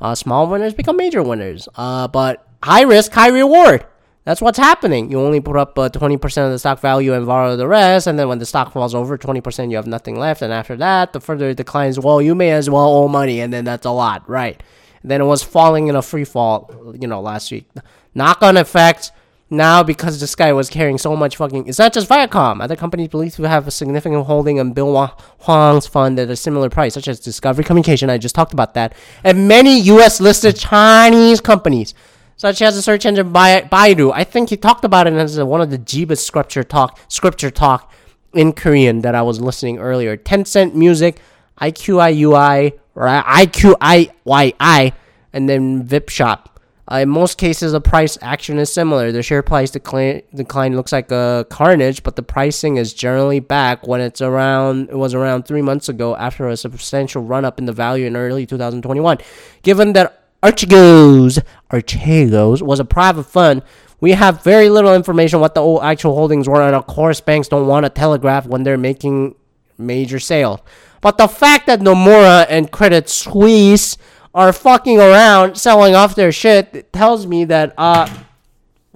Uh, 0.00 0.14
small 0.14 0.46
winners 0.46 0.72
become 0.72 0.96
major 0.96 1.22
winners. 1.22 1.68
Uh, 1.74 2.08
but 2.08 2.46
high 2.62 2.82
risk, 2.82 3.12
high 3.12 3.28
reward. 3.28 3.86
That's 4.24 4.42
what's 4.42 4.58
happening. 4.58 5.10
You 5.10 5.18
only 5.20 5.40
put 5.40 5.56
up 5.56 5.78
uh, 5.78 5.88
20% 5.88 6.44
of 6.44 6.52
the 6.52 6.58
stock 6.58 6.80
value 6.80 7.14
and 7.14 7.26
borrow 7.26 7.56
the 7.56 7.66
rest, 7.66 8.06
and 8.06 8.18
then 8.18 8.28
when 8.28 8.38
the 8.38 8.46
stock 8.46 8.72
falls 8.72 8.94
over 8.94 9.16
20%, 9.16 9.70
you 9.70 9.76
have 9.76 9.86
nothing 9.86 10.18
left. 10.18 10.42
And 10.42 10.52
after 10.52 10.76
that, 10.76 11.12
the 11.12 11.20
further 11.20 11.48
it 11.50 11.56
declines, 11.56 11.98
well, 11.98 12.20
you 12.20 12.34
may 12.34 12.50
as 12.50 12.68
well 12.68 12.86
owe 12.86 13.08
money, 13.08 13.40
and 13.40 13.52
then 13.52 13.64
that's 13.64 13.86
a 13.86 13.90
lot, 13.90 14.28
right? 14.28 14.62
And 15.02 15.10
then 15.10 15.22
it 15.22 15.24
was 15.24 15.42
falling 15.42 15.88
in 15.88 15.96
a 15.96 16.02
free 16.02 16.24
fall, 16.24 16.94
you 17.00 17.08
know, 17.08 17.20
last 17.20 17.50
week. 17.50 17.66
Knock 18.14 18.42
on 18.42 18.58
effect 18.58 19.10
now 19.48 19.82
because 19.82 20.20
this 20.20 20.34
guy 20.34 20.52
was 20.52 20.68
carrying 20.68 20.98
so 20.98 21.16
much 21.16 21.36
fucking. 21.36 21.66
It's 21.66 21.78
not 21.78 21.92
just 21.92 22.08
Viacom. 22.08 22.62
Other 22.62 22.76
companies 22.76 23.08
believed 23.08 23.36
to 23.36 23.44
have 23.44 23.66
a 23.66 23.70
significant 23.70 24.26
holding 24.26 24.58
in 24.58 24.74
Bill 24.74 25.08
Hwang's 25.40 25.86
fund 25.86 26.18
at 26.18 26.28
a 26.28 26.36
similar 26.36 26.68
price, 26.68 26.94
such 26.94 27.08
as 27.08 27.18
Discovery 27.18 27.64
Communication. 27.64 28.10
I 28.10 28.18
just 28.18 28.34
talked 28.34 28.52
about 28.52 28.74
that, 28.74 28.94
and 29.24 29.48
many 29.48 29.80
U.S. 29.80 30.20
listed 30.20 30.56
Chinese 30.56 31.40
companies 31.40 31.94
such 32.40 32.62
as 32.62 32.74
the 32.74 32.80
search 32.80 33.04
engine 33.04 33.30
Baidu. 33.34 34.10
I 34.14 34.24
think 34.24 34.48
he 34.48 34.56
talked 34.56 34.82
about 34.82 35.06
it 35.06 35.12
as 35.12 35.38
one 35.38 35.60
of 35.60 35.68
the 35.68 35.76
Jiba 35.76 36.16
scripture 36.16 36.64
talk, 36.64 36.98
scripture 37.06 37.50
talk 37.50 37.92
in 38.32 38.54
Korean 38.54 39.02
that 39.02 39.14
I 39.14 39.20
was 39.20 39.42
listening 39.42 39.78
earlier. 39.78 40.16
Tencent 40.16 40.72
Music, 40.72 41.20
IQIUI, 41.60 42.78
or 42.94 43.04
IQIYI, 43.04 44.92
and 45.34 45.48
then 45.50 45.84
Vipshop. 45.86 46.46
Uh, 46.90 47.00
in 47.00 47.10
most 47.10 47.36
cases, 47.36 47.72
the 47.72 47.80
price 47.82 48.16
action 48.22 48.58
is 48.58 48.72
similar. 48.72 49.12
The 49.12 49.22
share 49.22 49.42
price 49.42 49.70
decline, 49.70 50.22
decline 50.34 50.74
looks 50.76 50.92
like 50.92 51.12
a 51.12 51.46
carnage, 51.50 52.02
but 52.02 52.16
the 52.16 52.22
pricing 52.22 52.78
is 52.78 52.94
generally 52.94 53.40
back 53.40 53.86
when 53.86 54.00
it's 54.00 54.22
around. 54.22 54.88
It 54.88 54.96
was 54.96 55.12
around 55.12 55.42
three 55.42 55.60
months 55.60 55.90
ago 55.90 56.16
after 56.16 56.48
a 56.48 56.56
substantial 56.56 57.22
run 57.22 57.44
up 57.44 57.58
in 57.58 57.66
the 57.66 57.74
value 57.74 58.06
in 58.06 58.16
early 58.16 58.46
2021. 58.46 59.18
Given 59.62 59.92
that 59.92 60.16
Archegos, 60.42 61.42
Archegos 61.70 62.62
was 62.62 62.80
a 62.80 62.84
private 62.84 63.24
fund. 63.24 63.62
We 64.00 64.12
have 64.12 64.42
very 64.42 64.70
little 64.70 64.94
information 64.94 65.40
what 65.40 65.54
the 65.54 65.78
actual 65.82 66.14
holdings 66.14 66.48
were, 66.48 66.62
and 66.62 66.74
of 66.74 66.86
course, 66.86 67.20
banks 67.20 67.48
don't 67.48 67.66
want 67.66 67.84
to 67.84 67.90
telegraph 67.90 68.46
when 68.46 68.62
they're 68.62 68.78
making 68.78 69.34
major 69.78 70.18
sales. 70.18 70.60
But 71.00 71.18
the 71.18 71.28
fact 71.28 71.66
that 71.66 71.80
Nomura 71.80 72.46
and 72.48 72.70
Credit 72.70 73.08
Suisse 73.08 73.96
are 74.34 74.52
fucking 74.52 74.98
around 74.98 75.56
selling 75.56 75.94
off 75.94 76.14
their 76.14 76.32
shit 76.32 76.92
tells 76.92 77.26
me 77.26 77.44
that, 77.46 77.74
uh, 77.76 78.08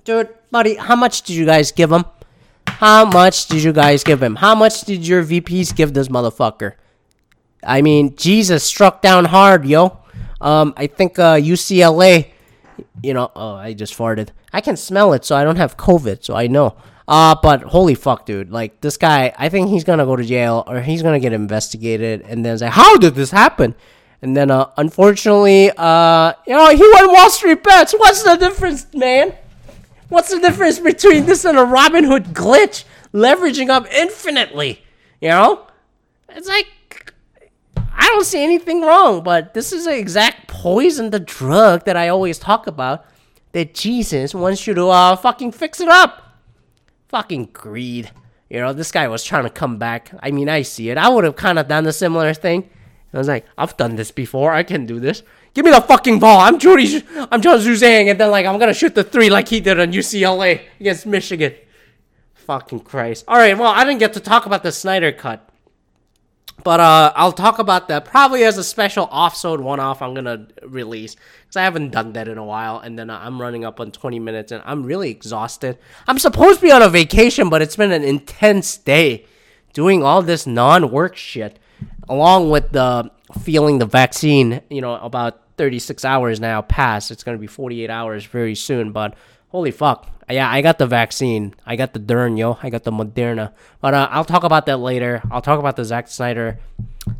dude, 0.04 0.28
buddy, 0.50 0.76
how 0.76 0.96
much 0.96 1.22
did 1.22 1.36
you 1.36 1.44
guys 1.44 1.72
give 1.72 1.90
him? 1.90 2.04
How 2.66 3.04
much 3.04 3.46
did 3.46 3.62
you 3.62 3.72
guys 3.72 4.04
give 4.04 4.22
him? 4.22 4.36
How 4.36 4.54
much 4.54 4.82
did 4.82 5.06
your 5.06 5.22
VPs 5.22 5.74
give 5.74 5.94
this 5.94 6.08
motherfucker? 6.08 6.74
I 7.62 7.82
mean, 7.82 8.16
Jesus 8.16 8.64
struck 8.64 9.00
down 9.00 9.26
hard, 9.26 9.64
yo. 9.64 9.98
Um, 10.40 10.74
I 10.76 10.86
think 10.86 11.18
uh, 11.18 11.36
UCLA. 11.36 12.33
You 13.02 13.14
know, 13.14 13.30
oh, 13.34 13.54
I 13.54 13.72
just 13.72 13.96
farted. 13.96 14.28
I 14.52 14.60
can 14.60 14.76
smell 14.76 15.12
it, 15.12 15.24
so 15.24 15.36
I 15.36 15.44
don't 15.44 15.56
have 15.56 15.76
COVID, 15.76 16.24
so 16.24 16.34
I 16.34 16.46
know. 16.46 16.76
Uh, 17.06 17.34
but 17.42 17.62
holy 17.62 17.94
fuck, 17.94 18.24
dude! 18.24 18.50
Like 18.50 18.80
this 18.80 18.96
guy, 18.96 19.32
I 19.36 19.48
think 19.50 19.68
he's 19.68 19.84
gonna 19.84 20.06
go 20.06 20.16
to 20.16 20.24
jail 20.24 20.64
or 20.66 20.80
he's 20.80 21.02
gonna 21.02 21.20
get 21.20 21.32
investigated, 21.32 22.22
and 22.22 22.44
then 22.44 22.56
say, 22.58 22.68
"How 22.68 22.96
did 22.96 23.14
this 23.14 23.30
happen?" 23.30 23.74
And 24.22 24.34
then, 24.34 24.50
uh, 24.50 24.70
unfortunately, 24.78 25.70
uh, 25.76 26.32
you 26.46 26.54
know, 26.54 26.70
he 26.70 26.82
won 26.94 27.12
Wall 27.12 27.28
Street 27.28 27.62
bets. 27.62 27.92
What's 27.92 28.22
the 28.22 28.36
difference, 28.36 28.86
man? 28.94 29.34
What's 30.08 30.30
the 30.30 30.40
difference 30.40 30.78
between 30.78 31.26
this 31.26 31.44
and 31.44 31.58
a 31.58 31.64
Robinhood 31.64 32.32
glitch, 32.32 32.84
leveraging 33.12 33.68
up 33.68 33.86
infinitely? 33.92 34.82
You 35.20 35.28
know, 35.28 35.66
it's 36.30 36.48
like 36.48 36.68
I 37.96 38.06
don't 38.08 38.24
see 38.24 38.42
anything 38.42 38.82
wrong, 38.82 39.22
but 39.22 39.54
this 39.54 39.72
is 39.72 39.84
the 39.84 39.96
exact 39.96 40.48
poison, 40.48 41.10
the 41.10 41.20
drug 41.20 41.84
that 41.84 41.96
I 41.96 42.08
always 42.08 42.38
talk 42.38 42.66
about. 42.66 43.06
That 43.52 43.72
Jesus 43.72 44.34
wants 44.34 44.66
you 44.66 44.74
to 44.74 44.88
uh, 44.88 45.14
fucking 45.16 45.52
fix 45.52 45.80
it 45.80 45.88
up. 45.88 46.40
Fucking 47.08 47.50
greed. 47.52 48.10
You 48.50 48.60
know, 48.60 48.72
this 48.72 48.90
guy 48.90 49.06
was 49.06 49.22
trying 49.22 49.44
to 49.44 49.50
come 49.50 49.78
back. 49.78 50.10
I 50.20 50.32
mean, 50.32 50.48
I 50.48 50.62
see 50.62 50.90
it. 50.90 50.98
I 50.98 51.08
would 51.08 51.24
have 51.24 51.36
kind 51.36 51.58
of 51.58 51.68
done 51.68 51.86
a 51.86 51.92
similar 51.92 52.34
thing. 52.34 52.68
I 53.12 53.18
was 53.18 53.28
like, 53.28 53.46
I've 53.56 53.76
done 53.76 53.94
this 53.94 54.10
before. 54.10 54.52
I 54.52 54.64
can 54.64 54.86
do 54.86 54.98
this. 54.98 55.22
Give 55.54 55.64
me 55.64 55.70
the 55.70 55.80
fucking 55.80 56.18
ball. 56.18 56.40
I'm 56.40 56.58
Judy. 56.58 57.04
I'm 57.30 57.40
John 57.40 57.58
Zhang, 57.58 58.10
and 58.10 58.18
then 58.18 58.30
like 58.32 58.44
I'm 58.44 58.58
gonna 58.58 58.74
shoot 58.74 58.96
the 58.96 59.04
three 59.04 59.30
like 59.30 59.48
he 59.48 59.60
did 59.60 59.78
on 59.78 59.92
UCLA 59.92 60.62
against 60.80 61.06
Michigan. 61.06 61.54
Fucking 62.34 62.80
Christ. 62.80 63.24
All 63.28 63.36
right. 63.36 63.56
Well, 63.56 63.70
I 63.70 63.84
didn't 63.84 64.00
get 64.00 64.14
to 64.14 64.20
talk 64.20 64.46
about 64.46 64.64
the 64.64 64.72
Snyder 64.72 65.12
cut. 65.12 65.48
But 66.64 66.80
uh, 66.80 67.12
I'll 67.14 67.32
talk 67.32 67.58
about 67.58 67.88
that 67.88 68.06
probably 68.06 68.42
as 68.42 68.56
a 68.56 68.64
special 68.64 69.06
offsode 69.08 69.60
one 69.60 69.80
off 69.80 70.00
I'm 70.00 70.14
gonna 70.14 70.48
release 70.62 71.14
because 71.42 71.56
I 71.56 71.62
haven't 71.62 71.90
done 71.90 72.14
that 72.14 72.26
in 72.26 72.38
a 72.38 72.44
while, 72.44 72.78
and 72.78 72.98
then 72.98 73.10
uh, 73.10 73.20
I'm 73.22 73.38
running 73.40 73.66
up 73.66 73.80
on 73.80 73.92
20 73.92 74.18
minutes 74.18 74.50
and 74.50 74.62
I'm 74.64 74.82
really 74.82 75.10
exhausted. 75.10 75.78
I'm 76.08 76.18
supposed 76.18 76.60
to 76.60 76.66
be 76.66 76.72
on 76.72 76.80
a 76.80 76.88
vacation, 76.88 77.50
but 77.50 77.60
it's 77.60 77.76
been 77.76 77.92
an 77.92 78.02
intense 78.02 78.78
day 78.78 79.26
doing 79.74 80.02
all 80.02 80.22
this 80.22 80.46
non-work 80.46 81.16
shit, 81.16 81.58
along 82.08 82.48
with 82.48 82.72
the 82.72 83.10
feeling 83.42 83.78
the 83.78 83.86
vaccine. 83.86 84.62
You 84.70 84.80
know, 84.80 84.94
about 84.94 85.42
36 85.58 86.02
hours 86.02 86.40
now 86.40 86.62
past. 86.62 87.10
It's 87.10 87.22
gonna 87.22 87.36
be 87.36 87.46
48 87.46 87.90
hours 87.90 88.24
very 88.24 88.54
soon, 88.54 88.90
but 88.90 89.14
holy 89.54 89.70
fuck, 89.70 90.08
yeah, 90.28 90.50
I 90.50 90.62
got 90.62 90.78
the 90.78 90.86
vaccine. 90.86 91.54
I 91.64 91.76
got 91.76 91.92
the 91.92 92.00
Dern, 92.00 92.36
yo. 92.36 92.58
I 92.60 92.70
got 92.70 92.82
the 92.82 92.90
Moderna. 92.90 93.52
But 93.80 93.94
uh, 93.94 94.08
I'll 94.10 94.24
talk 94.24 94.42
about 94.42 94.66
that 94.66 94.78
later. 94.78 95.22
I'll 95.30 95.42
talk 95.42 95.60
about 95.60 95.76
the 95.76 95.84
Zack 95.84 96.08
Snyder 96.08 96.58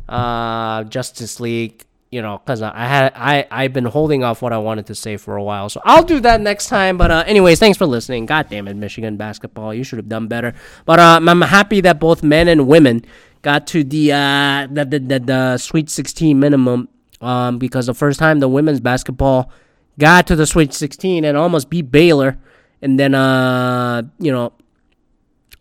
uh, 0.09 0.83
Justice 0.83 1.39
League. 1.39 1.85
You 2.11 2.21
know, 2.21 2.37
because 2.37 2.61
I 2.61 2.85
had 2.85 3.13
I 3.15 3.47
I've 3.49 3.73
been 3.73 3.85
holding 3.85 4.23
off 4.23 4.41
what 4.41 4.53
I 4.53 4.57
wanted 4.57 4.85
to 4.87 4.95
say 4.95 5.17
for 5.17 5.35
a 5.35 5.43
while, 5.43 5.69
so 5.69 5.81
I'll 5.83 6.03
do 6.03 6.19
that 6.21 6.39
next 6.39 6.67
time. 6.67 6.97
But 6.97 7.11
uh, 7.11 7.23
anyways, 7.25 7.59
thanks 7.59 7.77
for 7.77 7.85
listening. 7.85 8.25
God 8.25 8.47
damn 8.49 8.67
it, 8.67 8.75
Michigan 8.75 9.17
basketball, 9.17 9.73
you 9.73 9.83
should 9.83 9.97
have 9.97 10.07
done 10.07 10.27
better. 10.27 10.53
But 10.85 10.99
uh, 10.99 11.19
I'm 11.21 11.41
happy 11.41 11.81
that 11.81 11.99
both 11.99 12.21
men 12.21 12.47
and 12.47 12.67
women 12.67 13.05
got 13.41 13.67
to 13.67 13.83
the 13.83 14.13
uh 14.13 14.67
the 14.71 14.85
the, 14.85 14.99
the, 14.99 15.19
the 15.19 15.57
Sweet 15.57 15.89
16 15.89 16.37
minimum. 16.39 16.89
Um, 17.21 17.57
because 17.57 17.85
the 17.87 17.93
first 17.93 18.19
time 18.19 18.39
the 18.39 18.49
women's 18.49 18.81
basketball 18.81 19.51
got 19.99 20.27
to 20.27 20.35
the 20.35 20.45
Sweet 20.45 20.73
16 20.73 21.23
and 21.25 21.37
almost 21.37 21.69
beat 21.69 21.91
Baylor. 21.91 22.37
And 22.81 22.99
then, 22.99 23.15
uh, 23.15 24.03
you 24.19 24.31
know, 24.31 24.53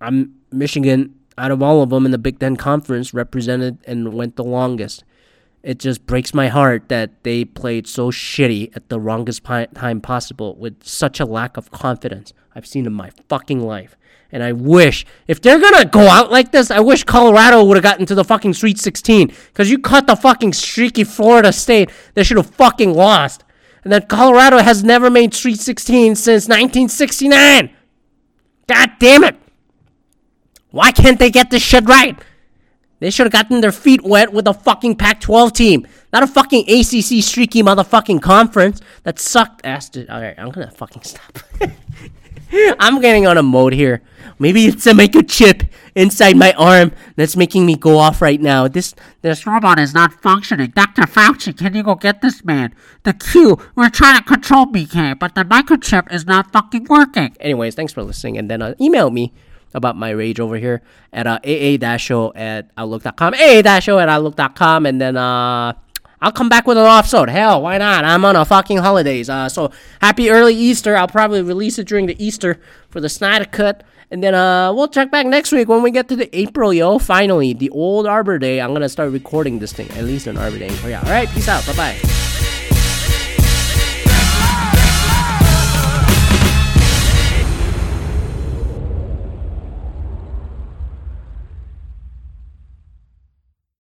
I'm 0.01 0.35
Michigan 0.51 1.14
out 1.37 1.51
of 1.51 1.62
all 1.62 1.83
of 1.83 1.90
them 1.90 2.05
in 2.05 2.12
the 2.12 2.18
Big 2.18 2.38
Ten 2.38 2.57
Conference 2.57 3.14
represented 3.14 3.79
and 3.87 4.12
went 4.12 4.37
the 4.37 4.44
longest. 4.44 5.05
It 5.62 5.79
just 5.79 6.07
breaks 6.07 6.35
my 6.35 6.49
heart 6.49 6.88
that 6.88 7.25
they 7.25 7.44
played 7.44 7.87
so 7.87 8.11
shitty 8.11 8.77
at 8.77 8.90
the 8.90 8.99
longest 8.99 9.44
time 9.44 10.01
possible 10.01 10.55
with 10.57 10.85
such 10.85 11.20
a 11.20 11.25
lack 11.25 11.57
of 11.57 11.70
confidence 11.70 12.35
I've 12.55 12.66
seen 12.66 12.87
in 12.87 12.92
my 12.92 13.11
fucking 13.29 13.61
life. 13.61 13.97
And 14.31 14.42
I 14.42 14.53
wish, 14.53 15.07
if 15.29 15.40
they're 15.40 15.61
gonna 15.61 15.85
go 15.85 16.01
out 16.01 16.31
like 16.31 16.51
this, 16.51 16.70
I 16.70 16.81
wish 16.81 17.05
Colorado 17.05 17.64
would 17.64 17.77
have 17.77 17.85
gotten 17.85 18.05
to 18.07 18.14
the 18.14 18.25
fucking 18.25 18.55
Sweet 18.55 18.79
16. 18.79 19.29
Because 19.29 19.70
you 19.70 19.79
cut 19.79 20.07
the 20.07 20.16
fucking 20.16 20.53
streaky 20.53 21.05
Florida 21.05 21.53
State. 21.53 21.90
They 22.14 22.25
should 22.25 22.37
have 22.37 22.51
fucking 22.51 22.92
lost 22.92 23.43
and 23.85 23.92
that 23.92 24.09
Colorado 24.09 24.59
has 24.59 24.83
never 24.83 25.11
made 25.11 25.35
Sweet 25.35 25.61
16 25.61 26.16
since 26.16 26.44
1969. 26.49 27.70
God 28.66 28.90
damn 28.99 29.25
it. 29.25 29.37
Why 30.70 30.90
can't 30.90 31.18
they 31.18 31.31
get 31.31 31.51
this 31.51 31.62
shit 31.62 31.85
right? 31.85 32.18
They 33.01 33.11
should 33.11 33.27
have 33.27 33.33
gotten 33.33 33.61
their 33.61 33.73
feet 33.73 34.03
wet 34.03 34.33
with 34.33 34.49
a 34.49 34.55
fucking 34.55 34.97
Pac 34.97 35.20
12 35.20 35.53
team, 35.53 35.87
not 36.12 36.23
a 36.23 36.27
fucking 36.27 36.62
ACC 36.62 37.23
streaky 37.23 37.62
motherfucking 37.62 38.23
conference 38.23 38.81
that 39.03 39.18
sucked 39.18 39.61
ass. 39.64 39.90
Alright, 39.97 40.38
I'm 40.38 40.51
gonna 40.51 40.70
fucking 40.70 41.03
stop. 41.03 41.38
I'm 42.53 43.01
getting 43.01 43.27
on 43.27 43.37
a 43.37 43.42
mode 43.42 43.75
here. 43.75 44.03
Maybe 44.38 44.66
it's 44.66 44.87
a 44.87 44.92
microchip 44.92 45.68
inside 45.94 46.37
my 46.37 46.53
arm 46.55 46.92
that's 47.16 47.37
making 47.37 47.66
me 47.66 47.77
go 47.77 47.99
off 47.99 48.20
right 48.20 48.40
now. 48.40 48.68
This 48.68 48.94
this 49.23 49.47
robot 49.47 49.79
is 49.79 49.94
not 49.94 50.12
functioning. 50.23 50.73
Dr. 50.75 51.03
Fauci, 51.03 51.57
can 51.57 51.75
you 51.75 51.83
go 51.83 51.94
get 51.94 52.20
this 52.23 52.44
man? 52.44 52.75
The 53.05 53.12
Q, 53.12 53.59
we're 53.75 53.90
trying 53.90 54.18
to 54.18 54.25
control 54.25 54.66
BK, 54.66 55.18
but 55.18 55.35
the 55.35 55.44
microchip 55.44 56.12
is 56.12 56.27
not 56.27 56.53
fucking 56.53 56.87
working. 56.88 57.37
Anyways, 57.40 57.75
thanks 57.75 57.92
for 57.92 58.03
listening, 58.03 58.38
and 58.38 58.51
then 58.51 58.62
uh, 58.62 58.75
email 58.81 59.11
me 59.11 59.33
about 59.75 59.97
my 59.97 60.11
rage 60.11 60.38
over 60.38 60.57
here 60.57 60.83
at 61.12 61.27
uh, 61.27 61.38
aa-show 61.44 62.33
at 62.35 62.70
outlook.com, 62.77 63.35
aa-show 63.35 63.99
at 63.99 64.09
outlook.com, 64.09 64.87
and 64.87 65.01
then 65.01 65.16
uh, 65.16 65.73
I'll 66.20 66.33
come 66.33 66.49
back 66.49 66.66
with 66.66 66.79
an 66.79 66.87
episode. 66.87 67.29
Hell, 67.29 67.61
why 67.61 67.77
not? 67.77 68.05
I'm 68.05 68.25
on 68.25 68.35
a 68.35 68.44
fucking 68.44 68.79
holidays. 68.79 69.29
Uh, 69.29 69.49
so 69.49 69.70
happy 70.01 70.31
early 70.31 70.55
Easter. 70.55 70.97
I'll 70.97 71.09
probably 71.09 71.42
release 71.42 71.79
it 71.79 71.87
during 71.87 72.07
the 72.07 72.25
Easter 72.25 72.59
for 72.88 73.01
the 73.01 73.09
Snyder 73.11 73.44
Cut. 73.44 73.83
And 74.11 74.23
then 74.23 74.35
uh, 74.35 74.73
we'll 74.73 74.88
check 74.88 75.11
back 75.11 75.27
next 75.27 75.53
week 75.53 75.69
when 75.69 75.83
we 75.83 75.90
get 75.90 76.09
to 76.09 76.17
the 76.17 76.29
April, 76.37 76.73
yo. 76.73 76.99
Finally, 76.99 77.55
the 77.55 77.71
old 77.71 78.07
Arbor 78.07 78.38
Day. 78.38 78.61
I'm 78.61 78.73
gonna 78.73 78.88
start 78.88 79.11
recording 79.12 79.59
this 79.59 79.73
thing, 79.73 79.90
at 79.93 80.05
least 80.05 80.29
on 80.29 80.37
Arbor 80.37 80.59
Day. 80.59 80.71
Oh 80.85 80.88
yeah. 80.88 81.03
All 81.03 81.11
right. 81.11 81.29
Peace 81.31 81.49
out. 81.49 81.67
Bye 81.67 81.77
bye. 81.77 82.34